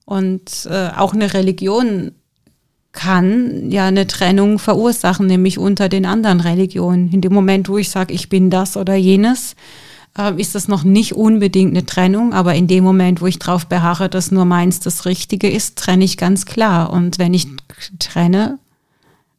Und 0.06 0.66
äh, 0.72 0.92
auch 0.96 1.14
eine 1.14 1.34
Religion 1.34 2.14
kann 2.94 3.70
ja 3.70 3.88
eine 3.88 4.08
Trennung 4.08 4.60
verursachen, 4.60 5.28
nämlich 5.28 5.58
unter 5.58 5.90
den 5.90 6.06
anderen 6.06 6.40
Religionen. 6.40 7.12
In 7.12 7.20
dem 7.20 7.34
Moment, 7.34 7.68
wo 7.68 7.78
ich 7.78 7.90
sage, 7.90 8.14
ich 8.14 8.30
bin 8.30 8.50
das 8.50 8.78
oder 8.78 8.96
jenes, 8.96 9.58
ist 10.38 10.56
das 10.56 10.68
noch 10.68 10.84
nicht 10.84 11.14
unbedingt 11.14 11.72
eine 11.72 11.86
Trennung, 11.86 12.34
aber 12.34 12.56
in 12.56 12.68
dem 12.68 12.84
Moment, 12.84 13.22
wo 13.22 13.28
ich 13.28 13.38
darauf 13.38 13.68
beharre, 13.68 14.10
dass 14.10 14.32
nur 14.32 14.46
meins 14.46 14.80
das 14.80 15.06
Richtige 15.06 15.50
ist, 15.50 15.78
trenne 15.78 16.06
ich 16.06 16.18
ganz 16.18 16.46
klar. 16.46 16.92
Und 16.92 17.20
wenn 17.20 17.34
ich 17.34 17.48
trenne, 18.00 18.58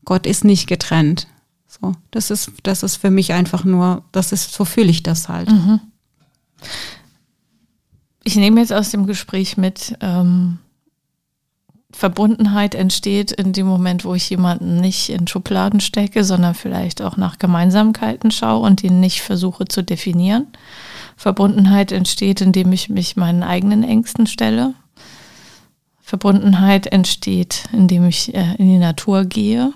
Gott 0.04 0.26
ist 0.26 0.44
nicht 0.44 0.66
getrennt. 0.66 1.28
So, 1.66 1.92
das 2.10 2.30
ist, 2.30 2.52
das 2.62 2.82
ist 2.82 2.96
für 2.96 3.10
mich 3.10 3.32
einfach 3.32 3.64
nur, 3.64 4.04
das 4.12 4.32
ist, 4.32 4.52
so 4.52 4.64
fühle 4.64 4.90
ich 4.90 5.02
das 5.02 5.28
halt. 5.28 5.50
Mhm. 5.50 5.80
Ich 8.22 8.36
nehme 8.36 8.60
jetzt 8.60 8.72
aus 8.72 8.90
dem 8.90 9.06
Gespräch 9.06 9.56
mit, 9.56 9.96
ähm, 10.00 10.58
Verbundenheit 11.92 12.74
entsteht 12.74 13.32
in 13.32 13.52
dem 13.52 13.66
Moment, 13.66 14.04
wo 14.04 14.14
ich 14.14 14.28
jemanden 14.28 14.80
nicht 14.80 15.08
in 15.08 15.26
Schubladen 15.28 15.80
stecke, 15.80 16.24
sondern 16.24 16.54
vielleicht 16.54 17.00
auch 17.00 17.16
nach 17.16 17.38
Gemeinsamkeiten 17.38 18.30
schaue 18.30 18.66
und 18.66 18.82
ihn 18.82 19.00
nicht 19.00 19.22
versuche 19.22 19.66
zu 19.66 19.82
definieren. 19.82 20.48
Verbundenheit 21.16 21.92
entsteht, 21.92 22.40
indem 22.40 22.72
ich 22.72 22.88
mich 22.88 23.16
meinen 23.16 23.42
eigenen 23.42 23.82
Ängsten 23.82 24.26
stelle. 24.26 24.74
Verbundenheit 26.00 26.86
entsteht, 26.86 27.64
indem 27.72 28.06
ich 28.06 28.34
äh, 28.34 28.54
in 28.58 28.68
die 28.68 28.78
Natur 28.78 29.24
gehe. 29.24 29.72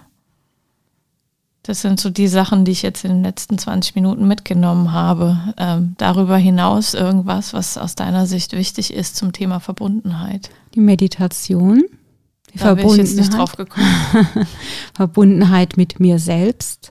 Das 1.62 1.82
sind 1.82 2.00
so 2.00 2.10
die 2.10 2.28
Sachen, 2.28 2.64
die 2.64 2.72
ich 2.72 2.82
jetzt 2.82 3.04
in 3.04 3.10
den 3.10 3.22
letzten 3.22 3.58
20 3.58 3.94
Minuten 3.94 4.26
mitgenommen 4.26 4.92
habe. 4.92 5.54
Ähm, 5.56 5.94
darüber 5.98 6.36
hinaus 6.36 6.94
irgendwas, 6.94 7.52
was 7.52 7.78
aus 7.78 7.94
deiner 7.94 8.26
Sicht 8.26 8.52
wichtig 8.52 8.92
ist 8.92 9.16
zum 9.16 9.32
Thema 9.32 9.60
Verbundenheit. 9.60 10.50
Die 10.74 10.80
Meditation 10.80 11.84
die 12.52 12.58
da 12.58 12.76
Verbundenheit, 12.76 13.68
Verbundenheit 14.94 15.76
mit 15.76 16.00
mir 16.00 16.18
selbst 16.18 16.90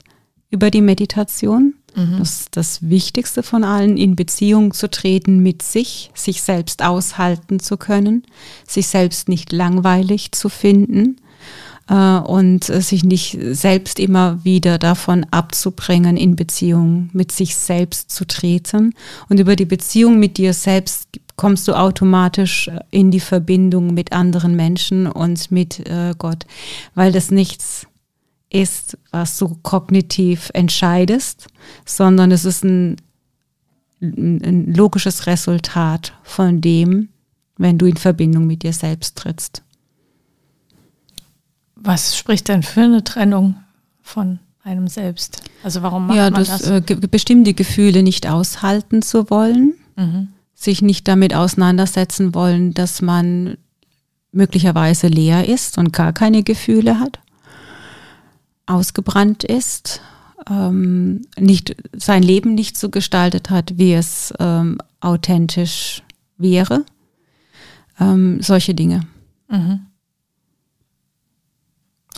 über 0.50 0.70
die 0.70 0.82
Meditation. 0.82 1.74
Mhm. 1.94 2.18
Das 2.18 2.40
ist 2.40 2.56
das 2.56 2.88
Wichtigste 2.88 3.42
von 3.42 3.64
allen, 3.64 3.96
in 3.96 4.16
Beziehung 4.16 4.72
zu 4.72 4.90
treten 4.90 5.40
mit 5.40 5.62
sich, 5.62 6.10
sich 6.14 6.42
selbst 6.42 6.82
aushalten 6.82 7.60
zu 7.60 7.76
können, 7.76 8.24
sich 8.66 8.88
selbst 8.88 9.28
nicht 9.28 9.52
langweilig 9.52 10.32
zu 10.32 10.48
finden 10.48 11.16
äh, 11.88 11.94
und 11.94 12.64
sich 12.64 13.04
nicht 13.04 13.38
selbst 13.52 13.98
immer 13.98 14.44
wieder 14.44 14.78
davon 14.78 15.26
abzubringen, 15.30 16.16
in 16.16 16.36
Beziehung 16.36 17.10
mit 17.12 17.32
sich 17.32 17.56
selbst 17.56 18.10
zu 18.10 18.26
treten. 18.26 18.94
Und 19.28 19.40
über 19.40 19.56
die 19.56 19.64
Beziehung 19.64 20.18
mit 20.18 20.38
dir 20.38 20.54
selbst 20.54 21.08
kommst 21.40 21.66
du 21.68 21.72
automatisch 21.72 22.68
äh, 22.68 22.80
in 22.90 23.10
die 23.10 23.18
Verbindung 23.18 23.94
mit 23.94 24.12
anderen 24.12 24.56
Menschen 24.56 25.06
und 25.06 25.50
mit 25.50 25.88
äh, 25.88 26.12
Gott, 26.18 26.44
weil 26.94 27.12
das 27.12 27.30
nichts 27.30 27.86
ist, 28.50 28.98
was 29.10 29.38
du 29.38 29.56
kognitiv 29.62 30.50
entscheidest, 30.52 31.46
sondern 31.86 32.30
es 32.30 32.44
ist 32.44 32.62
ein, 32.62 32.96
ein 34.02 34.74
logisches 34.74 35.26
Resultat 35.26 36.12
von 36.24 36.60
dem, 36.60 37.08
wenn 37.56 37.78
du 37.78 37.86
in 37.86 37.96
Verbindung 37.96 38.46
mit 38.46 38.62
dir 38.62 38.74
selbst 38.74 39.16
trittst. 39.16 39.62
Was 41.74 42.18
spricht 42.18 42.48
denn 42.48 42.62
für 42.62 42.82
eine 42.82 43.02
Trennung 43.02 43.54
von 44.02 44.40
einem 44.62 44.88
selbst? 44.88 45.42
Also 45.62 45.80
warum 45.80 46.08
macht 46.08 46.18
ja, 46.18 46.24
man 46.24 46.44
das? 46.44 46.66
Ja, 46.66 46.76
äh, 46.76 46.96
bestimmte 47.10 47.54
Gefühle 47.54 48.02
nicht 48.02 48.28
aushalten 48.28 49.00
zu 49.00 49.30
wollen. 49.30 49.72
Mhm 49.96 50.28
sich 50.60 50.82
nicht 50.82 51.08
damit 51.08 51.34
auseinandersetzen 51.34 52.34
wollen, 52.34 52.74
dass 52.74 53.00
man 53.00 53.56
möglicherweise 54.30 55.08
leer 55.08 55.48
ist 55.48 55.78
und 55.78 55.92
gar 55.92 56.12
keine 56.12 56.42
Gefühle 56.42 57.00
hat, 57.00 57.18
ausgebrannt 58.66 59.42
ist, 59.42 60.02
ähm, 60.48 61.22
nicht, 61.38 61.76
sein 61.96 62.22
Leben 62.22 62.54
nicht 62.54 62.76
so 62.76 62.90
gestaltet 62.90 63.48
hat, 63.48 63.78
wie 63.78 63.94
es 63.94 64.34
ähm, 64.38 64.78
authentisch 65.00 66.02
wäre. 66.36 66.84
Ähm, 67.98 68.42
solche 68.42 68.74
Dinge. 68.74 69.00
Mhm. 69.48 69.86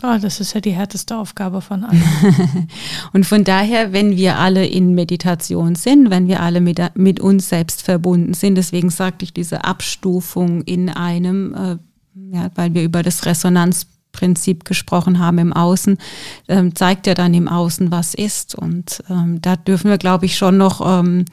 Oh, 0.05 0.17
das 0.21 0.41
ist 0.41 0.53
ja 0.53 0.59
die 0.59 0.73
härteste 0.73 1.15
Aufgabe 1.15 1.61
von 1.61 1.85
allen. 1.85 2.03
und 3.13 3.25
von 3.25 3.45
daher, 3.45 3.93
wenn 3.93 4.17
wir 4.17 4.37
alle 4.37 4.67
in 4.67 4.93
Meditation 4.95 5.75
sind, 5.75 6.09
wenn 6.09 6.27
wir 6.27 6.41
alle 6.41 6.59
mit, 6.59 6.81
mit 6.95 7.21
uns 7.21 7.47
selbst 7.47 7.83
verbunden 7.83 8.33
sind, 8.33 8.55
deswegen 8.55 8.89
sagte 8.89 9.23
ich 9.23 9.33
diese 9.33 9.63
Abstufung 9.63 10.61
in 10.63 10.89
einem, 10.89 11.53
äh, 11.53 11.77
ja, 12.35 12.51
weil 12.55 12.73
wir 12.73 12.83
über 12.83 13.01
das 13.01 13.25
Resonanzprinzip 14.13 14.65
gesprochen 14.65 15.19
haben 15.19 15.37
im 15.39 15.53
Außen, 15.53 15.97
ähm, 16.47 16.75
zeigt 16.75 17.07
ja 17.07 17.13
dann 17.13 17.33
im 17.33 17.47
Außen, 17.47 17.91
was 17.91 18.13
ist. 18.13 18.55
Und 18.55 19.03
ähm, 19.09 19.41
da 19.41 19.55
dürfen 19.55 19.89
wir, 19.89 19.97
glaube 19.97 20.25
ich, 20.25 20.37
schon 20.37 20.57
noch 20.57 20.81
ähm, 20.85 21.25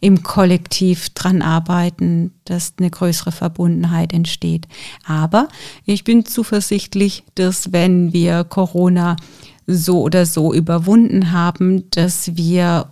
im 0.00 0.22
Kollektiv 0.22 1.10
dran 1.10 1.42
arbeiten, 1.42 2.32
dass 2.44 2.74
eine 2.78 2.90
größere 2.90 3.32
Verbundenheit 3.32 4.12
entsteht. 4.12 4.66
Aber 5.06 5.48
ich 5.84 6.04
bin 6.04 6.24
zuversichtlich, 6.24 7.24
dass 7.34 7.72
wenn 7.72 8.12
wir 8.12 8.44
Corona 8.44 9.16
so 9.66 10.02
oder 10.02 10.26
so 10.26 10.52
überwunden 10.52 11.30
haben, 11.30 11.88
dass 11.90 12.36
wir 12.36 12.88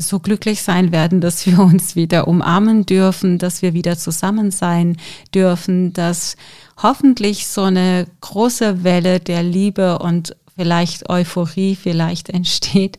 so 0.00 0.18
glücklich 0.18 0.62
sein 0.62 0.92
werden, 0.92 1.20
dass 1.20 1.46
wir 1.46 1.58
uns 1.58 1.94
wieder 1.96 2.26
umarmen 2.26 2.86
dürfen, 2.86 3.38
dass 3.38 3.60
wir 3.62 3.74
wieder 3.74 3.98
zusammen 3.98 4.50
sein 4.50 4.96
dürfen, 5.34 5.92
dass 5.92 6.36
hoffentlich 6.82 7.46
so 7.46 7.62
eine 7.62 8.06
große 8.20 8.84
Welle 8.84 9.20
der 9.20 9.42
Liebe 9.42 9.98
und 9.98 10.36
vielleicht 10.56 11.08
Euphorie 11.08 11.74
vielleicht 11.74 12.28
entsteht, 12.28 12.98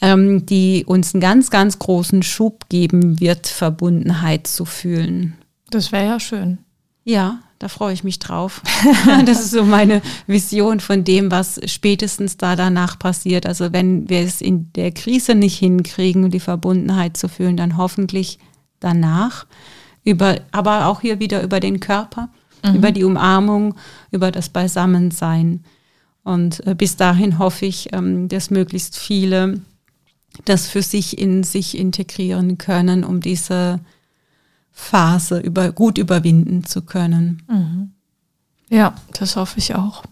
ähm, 0.00 0.44
die 0.44 0.84
uns 0.86 1.14
einen 1.14 1.20
ganz, 1.20 1.50
ganz 1.50 1.78
großen 1.78 2.22
Schub 2.22 2.68
geben 2.68 3.20
wird, 3.20 3.46
Verbundenheit 3.46 4.46
zu 4.46 4.64
fühlen. 4.64 5.34
Das 5.70 5.92
wäre 5.92 6.06
ja 6.06 6.20
schön. 6.20 6.58
Ja, 7.04 7.40
da 7.58 7.68
freue 7.68 7.94
ich 7.94 8.04
mich 8.04 8.18
drauf. 8.18 8.62
das 9.24 9.40
ist 9.40 9.52
so 9.52 9.64
meine 9.64 10.02
Vision 10.26 10.80
von 10.80 11.04
dem, 11.04 11.30
was 11.30 11.60
spätestens 11.64 12.36
da 12.36 12.56
danach 12.56 12.98
passiert. 12.98 13.46
Also 13.46 13.72
wenn 13.72 14.08
wir 14.08 14.20
es 14.20 14.40
in 14.40 14.72
der 14.74 14.92
Krise 14.92 15.34
nicht 15.34 15.58
hinkriegen, 15.58 16.30
die 16.30 16.40
Verbundenheit 16.40 17.16
zu 17.16 17.28
fühlen, 17.28 17.56
dann 17.56 17.76
hoffentlich 17.76 18.38
danach. 18.78 19.46
Über, 20.04 20.40
aber 20.50 20.86
auch 20.86 21.02
hier 21.02 21.18
wieder 21.18 21.42
über 21.42 21.60
den 21.60 21.80
Körper, 21.80 22.30
mhm. 22.64 22.74
über 22.74 22.92
die 22.92 23.04
Umarmung, 23.04 23.74
über 24.10 24.30
das 24.30 24.48
Beisammensein. 24.48 25.64
Und 26.22 26.66
äh, 26.66 26.74
bis 26.74 26.96
dahin 26.96 27.38
hoffe 27.38 27.66
ich, 27.66 27.92
ähm, 27.92 28.28
dass 28.28 28.50
möglichst 28.50 28.98
viele 28.98 29.60
das 30.44 30.68
für 30.68 30.82
sich 30.82 31.18
in 31.18 31.42
sich 31.42 31.76
integrieren 31.76 32.56
können, 32.56 33.04
um 33.04 33.20
diese 33.20 33.80
Phase 34.70 35.40
über, 35.40 35.72
gut 35.72 35.98
überwinden 35.98 36.64
zu 36.64 36.82
können. 36.82 37.42
Mhm. 37.48 37.90
Ja, 38.68 38.94
das 39.18 39.36
hoffe 39.36 39.58
ich 39.58 39.74
auch. 39.74 40.04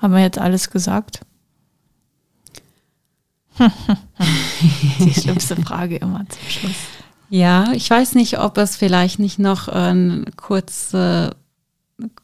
Haben 0.00 0.14
wir 0.14 0.20
jetzt 0.20 0.38
alles 0.38 0.70
gesagt? 0.70 1.20
Die 4.98 5.14
schlimmste 5.14 5.56
Frage 5.56 5.96
immer 5.96 6.26
zum 6.28 6.48
Schluss. 6.48 6.76
Ja, 7.30 7.72
ich 7.72 7.88
weiß 7.88 8.14
nicht, 8.14 8.38
ob 8.38 8.58
es 8.58 8.76
vielleicht 8.76 9.18
nicht 9.18 9.38
noch 9.38 9.68
eine 9.68 10.24
kurze 10.36 11.34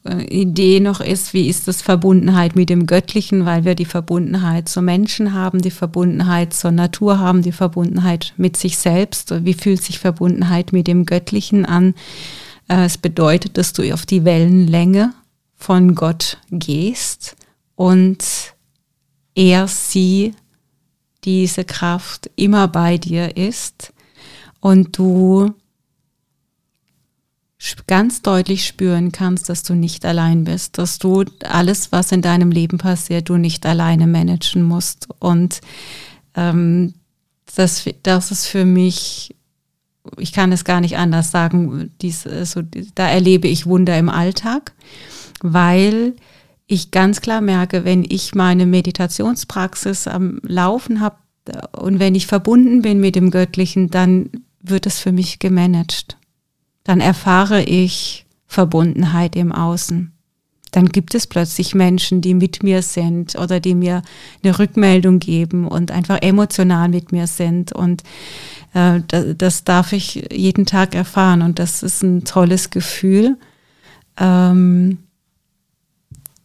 Idee 0.04 0.80
noch 0.80 1.00
ist, 1.00 1.33
wie 1.33 1.48
ist 1.48 1.68
das 1.68 1.80
Verbundenheit 1.80 2.56
mit 2.56 2.70
dem 2.70 2.87
Göttlichen, 2.87 3.44
weil 3.44 3.64
wir 3.64 3.76
die 3.76 3.85
Verbundenheit 3.85 4.68
zu 4.68 4.83
Menschen 4.83 5.33
haben, 5.33 5.62
die 5.62 5.70
Verbundenheit 5.70 6.52
zur 6.52 6.72
Natur 6.72 7.20
haben, 7.20 7.42
die 7.42 7.52
Verbundenheit 7.52 8.35
mit 8.37 8.56
sich 8.56 8.78
selbst. 8.78 9.44
Wie 9.44 9.54
fühlt 9.54 9.83
sich 9.83 10.00
Verbundenheit 10.00 10.72
mit 10.72 10.88
dem 10.88 11.06
Göttlichen 11.06 11.64
an? 11.64 11.94
Äh, 12.68 12.85
es 12.87 12.98
bedeutet, 12.98 13.59
dass 13.59 13.72
du 13.72 13.92
auf 13.94 14.06
die 14.06 14.24
Wellenlänge 14.24 15.12
von 15.56 15.94
Gott 15.94 16.38
gehst 16.50 17.37
und 17.76 18.24
er, 19.37 19.68
sie, 19.68 20.35
diese 21.24 21.64
Kraft 21.64 22.30
immer 22.35 22.66
bei 22.66 22.98
dir 22.98 23.37
ist 23.37 23.92
und 24.61 24.98
du 24.98 25.54
ganz 27.87 28.23
deutlich 28.23 28.66
spüren 28.66 29.12
kannst, 29.12 29.49
dass 29.49 29.62
du 29.62 29.75
nicht 29.75 30.05
allein 30.07 30.44
bist, 30.44 30.79
dass 30.79 30.99
du 30.99 31.25
alles, 31.44 31.92
was 31.92 32.11
in 32.11 32.23
deinem 32.23 32.51
Leben 32.51 32.79
passiert, 32.79 33.29
du 33.29 33.37
nicht 33.37 33.66
alleine 33.66 34.07
managen 34.07 34.62
musst. 34.62 35.09
Und 35.18 35.61
ähm, 36.35 36.94
das, 37.55 37.85
das 38.03 38.31
ist 38.31 38.46
für 38.46 38.64
mich, 38.64 39.35
ich 40.16 40.33
kann 40.33 40.53
es 40.53 40.64
gar 40.64 40.81
nicht 40.81 40.96
anders 40.96 41.31
sagen, 41.31 41.90
dies, 42.01 42.23
so, 42.44 42.62
da 42.94 43.09
erlebe 43.09 43.49
ich 43.49 43.66
Wunder 43.66 43.99
im 43.99 44.09
Alltag, 44.09 44.73
weil 45.42 46.14
ich 46.66 46.90
ganz 46.90 47.20
klar 47.20 47.42
merke, 47.42 47.85
wenn 47.85 48.05
ich 48.09 48.35
meine 48.35 48.64
Meditationspraxis 48.64 50.07
am 50.07 50.40
Laufen 50.44 51.01
habe 51.01 51.16
und 51.73 51.99
wenn 51.99 52.14
ich 52.14 52.27
verbunden 52.27 52.81
bin 52.83 53.01
mit 53.01 53.16
dem 53.16 53.31
Göttlichen, 53.31 53.90
dann 53.90 54.31
wird 54.62 54.87
es 54.87 54.99
für 54.99 55.12
mich 55.12 55.40
gemanagt 55.40 56.16
dann 56.90 57.00
erfahre 57.00 57.62
ich 57.62 58.26
Verbundenheit 58.48 59.37
im 59.37 59.53
Außen. 59.53 60.11
Dann 60.72 60.87
gibt 60.87 61.14
es 61.14 61.29
plötzlich 61.29 61.72
Menschen, 61.72 62.20
die 62.20 62.35
mit 62.35 62.64
mir 62.64 62.83
sind 62.83 63.37
oder 63.37 63.61
die 63.61 63.76
mir 63.76 64.03
eine 64.42 64.59
Rückmeldung 64.59 65.20
geben 65.20 65.68
und 65.68 65.92
einfach 65.92 66.20
emotional 66.20 66.88
mit 66.88 67.12
mir 67.12 67.29
sind. 67.29 67.70
Und 67.70 68.03
äh, 68.74 69.03
das, 69.07 69.24
das, 69.38 69.62
darf 69.62 69.92
ich 69.92 70.31
jeden 70.33 70.66
Tag 70.66 70.96
erfahren. 70.96 71.42
Und 71.42 71.61
das 71.61 71.85
ist 71.85 72.03
ein 72.03 72.24
tolles 72.24 72.70
Gefühl, 72.70 73.38
ähm, 74.16 74.98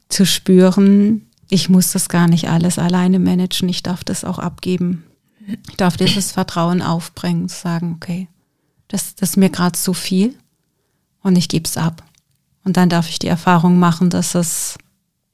zu 0.10 0.28
spüren, 0.28 1.26
ich 1.50 1.70
muss 1.70 1.92
das 1.92 2.08
gar 2.08 2.28
nicht 2.28 2.50
alles 2.50 2.78
alleine 2.78 3.18
managen, 3.18 3.68
ich 3.68 3.82
darf 3.82 4.04
das 4.04 4.24
auch 4.24 4.38
abgeben. 4.38 5.06
Ich 5.70 5.78
darf 5.78 5.98
dieses 5.98 6.32
Vertrauen 6.34 6.84
aufbringen, 6.84 7.50
zu 7.50 7.60
sagen, 7.60 7.94
okay, 7.96 8.28
das, 8.88 9.16
das 9.16 9.32
ist 9.32 9.38
mir 9.38 9.50
gerade 9.50 9.78
zu 9.78 9.94
viel 9.94 10.36
und 11.22 11.36
ich 11.38 11.50
gebe 11.50 11.66
es 11.66 11.78
ab. 11.78 12.04
Und 12.64 12.78
dann 12.78 12.90
darf 12.90 13.10
ich 13.10 13.20
die 13.20 13.28
Erfahrung 13.28 13.80
machen, 13.80 14.10
dass 14.10 14.36
es 14.36 14.78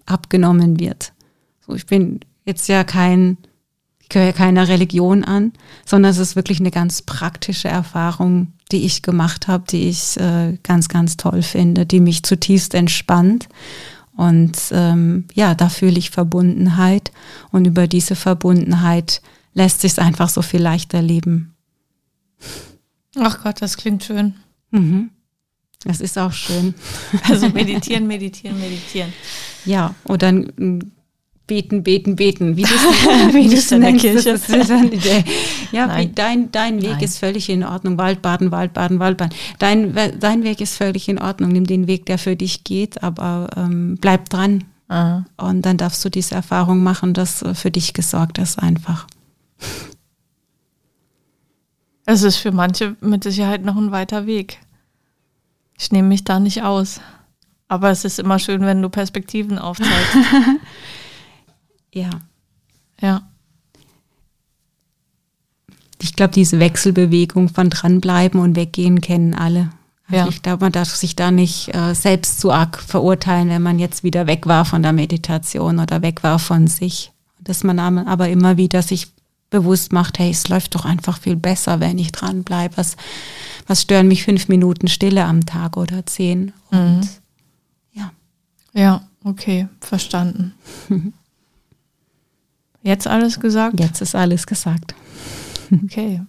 abgenommen 0.05 0.79
wird. 0.79 1.13
So, 1.65 1.73
ich 1.73 1.85
bin 1.85 2.19
jetzt 2.45 2.67
ja 2.67 2.83
kein, 2.83 3.37
ich 3.99 4.09
gehöre 4.09 4.27
ja 4.27 4.33
keiner 4.33 4.67
Religion 4.67 5.23
an, 5.23 5.53
sondern 5.85 6.11
es 6.11 6.17
ist 6.17 6.35
wirklich 6.35 6.59
eine 6.59 6.71
ganz 6.71 7.01
praktische 7.01 7.69
Erfahrung, 7.69 8.53
die 8.71 8.85
ich 8.85 9.01
gemacht 9.01 9.47
habe, 9.47 9.63
die 9.69 9.89
ich 9.89 10.17
äh, 10.17 10.57
ganz, 10.63 10.89
ganz 10.89 11.17
toll 11.17 11.41
finde, 11.41 11.85
die 11.85 11.99
mich 11.99 12.23
zutiefst 12.23 12.73
entspannt. 12.73 13.47
Und 14.15 14.57
ähm, 14.71 15.25
ja, 15.33 15.55
da 15.55 15.69
fühle 15.69 15.97
ich 15.97 16.09
Verbundenheit 16.09 17.11
und 17.51 17.65
über 17.65 17.87
diese 17.87 18.15
Verbundenheit 18.15 19.21
lässt 19.53 19.81
sich 19.81 19.93
es 19.93 19.99
einfach 19.99 20.29
so 20.29 20.41
viel 20.41 20.61
leichter 20.61 21.01
leben. 21.01 21.53
Ach 23.17 23.43
Gott, 23.43 23.61
das 23.61 23.77
klingt 23.77 24.03
schön. 24.03 24.35
Mhm. 24.71 25.09
Das 25.83 25.99
ist 25.99 26.17
auch 26.17 26.31
schön. 26.31 26.73
Also 27.29 27.49
meditieren, 27.49 28.07
meditieren, 28.07 28.59
meditieren. 28.59 29.11
Ja, 29.65 29.95
oder 30.05 30.31
beten, 31.51 31.83
beten, 31.83 32.15
beten. 32.15 32.55
Wie 32.55 32.63
du 32.63 33.55
es 33.55 33.71
in 33.73 33.81
der 33.81 33.93
Kirche. 33.93 34.31
Das 34.31 34.47
ist 34.47 34.69
ja, 35.71 35.87
Nein. 35.87 36.15
dein, 36.15 36.51
dein 36.51 36.81
Weg 36.81 36.91
Nein. 36.91 37.03
ist 37.03 37.17
völlig 37.17 37.49
in 37.49 37.63
Ordnung. 37.63 37.97
Waldbaden, 37.97 38.51
Waldbaden, 38.51 38.99
Waldbaden. 38.99 39.35
Dein, 39.59 39.93
dein 40.19 40.43
Weg 40.43 40.61
ist 40.61 40.77
völlig 40.77 41.09
in 41.09 41.19
Ordnung. 41.19 41.51
Nimm 41.51 41.65
den 41.67 41.87
Weg, 41.87 42.05
der 42.05 42.17
für 42.17 42.37
dich 42.37 42.63
geht, 42.63 43.03
aber 43.03 43.49
ähm, 43.57 43.97
bleib 43.99 44.29
dran. 44.29 44.63
Aha. 44.87 45.25
Und 45.37 45.63
dann 45.65 45.77
darfst 45.77 46.03
du 46.05 46.09
diese 46.09 46.35
Erfahrung 46.35 46.83
machen, 46.83 47.13
dass 47.13 47.41
äh, 47.41 47.53
für 47.53 47.71
dich 47.71 47.93
gesorgt 47.93 48.37
ist 48.37 48.57
einfach. 48.57 49.07
Es 52.11 52.23
ist 52.23 52.35
für 52.35 52.51
manche 52.51 52.97
mit 52.99 53.23
Sicherheit 53.23 53.63
noch 53.63 53.77
ein 53.77 53.91
weiter 53.91 54.25
Weg. 54.25 54.59
Ich 55.79 55.93
nehme 55.93 56.09
mich 56.09 56.25
da 56.25 56.41
nicht 56.41 56.61
aus. 56.61 56.99
Aber 57.69 57.89
es 57.89 58.03
ist 58.03 58.19
immer 58.19 58.37
schön, 58.37 58.59
wenn 58.63 58.81
du 58.81 58.89
Perspektiven 58.89 59.57
aufzeigst. 59.57 60.17
ja. 61.93 62.09
Ja. 62.99 63.21
Ich 66.01 66.13
glaube, 66.17 66.33
diese 66.33 66.59
Wechselbewegung 66.59 67.47
von 67.47 67.69
dranbleiben 67.69 68.41
und 68.41 68.57
weggehen 68.57 68.99
kennen 68.99 69.33
alle. 69.33 69.69
Also 70.09 70.17
ja. 70.17 70.27
Ich 70.27 70.41
glaube, 70.41 70.65
man 70.65 70.73
darf 70.73 70.93
sich 70.93 71.15
da 71.15 71.31
nicht 71.31 71.73
äh, 71.73 71.95
selbst 71.95 72.41
zu 72.41 72.51
arg 72.51 72.77
verurteilen, 72.77 73.47
wenn 73.47 73.61
man 73.61 73.79
jetzt 73.79 74.03
wieder 74.03 74.27
weg 74.27 74.47
war 74.47 74.65
von 74.65 74.83
der 74.83 74.91
Meditation 74.91 75.79
oder 75.79 76.01
weg 76.01 76.23
war 76.23 76.39
von 76.39 76.67
sich. 76.67 77.13
Dass 77.39 77.63
man 77.63 77.79
aber 77.79 78.27
immer 78.27 78.57
wieder 78.57 78.81
sich 78.81 79.13
bewusst 79.51 79.93
macht, 79.93 80.17
hey, 80.17 80.31
es 80.31 80.47
läuft 80.47 80.73
doch 80.73 80.85
einfach 80.85 81.19
viel 81.19 81.35
besser, 81.35 81.79
wenn 81.79 81.99
ich 81.99 82.11
dran 82.11 82.43
bleibe. 82.43 82.77
Was, 82.77 82.95
was 83.67 83.83
stören 83.83 84.07
mich 84.07 84.23
fünf 84.23 84.47
Minuten 84.47 84.87
Stille 84.87 85.25
am 85.25 85.45
Tag 85.45 85.77
oder 85.77 86.03
zehn? 86.07 86.53
Und 86.71 87.01
mhm. 87.01 87.09
ja. 87.93 88.11
Ja, 88.73 89.01
okay, 89.23 89.67
verstanden. 89.79 90.55
Jetzt 92.81 93.05
alles 93.05 93.39
gesagt? 93.39 93.79
Jetzt 93.79 94.01
ist 94.01 94.15
alles 94.15 94.47
gesagt. 94.47 94.95
Okay. 95.83 96.21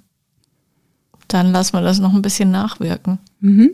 Dann 1.29 1.51
lassen 1.51 1.73
wir 1.73 1.81
das 1.81 1.99
noch 1.99 2.13
ein 2.13 2.21
bisschen 2.21 2.51
nachwirken. 2.51 3.19
Mhm. 3.41 3.71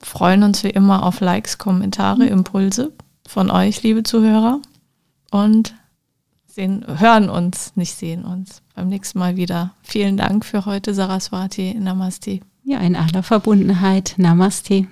Freuen 0.00 0.42
uns 0.44 0.62
wie 0.62 0.70
immer 0.70 1.02
auf 1.02 1.20
Likes, 1.20 1.58
Kommentare, 1.58 2.26
Impulse 2.26 2.92
von 3.26 3.50
euch, 3.50 3.82
liebe 3.82 4.04
Zuhörer. 4.04 4.60
Und 5.30 5.74
sehen, 6.54 6.84
hören 6.98 7.28
uns, 7.28 7.72
nicht 7.76 7.96
sehen 7.96 8.24
uns. 8.24 8.62
Beim 8.74 8.88
nächsten 8.88 9.18
Mal 9.18 9.36
wieder. 9.36 9.74
Vielen 9.82 10.16
Dank 10.16 10.44
für 10.44 10.66
heute, 10.66 10.94
Saraswati. 10.94 11.74
Namaste. 11.74 12.40
Ja, 12.64 12.78
in 12.78 12.96
aller 12.96 13.22
Verbundenheit. 13.22 14.14
Namaste. 14.16 14.86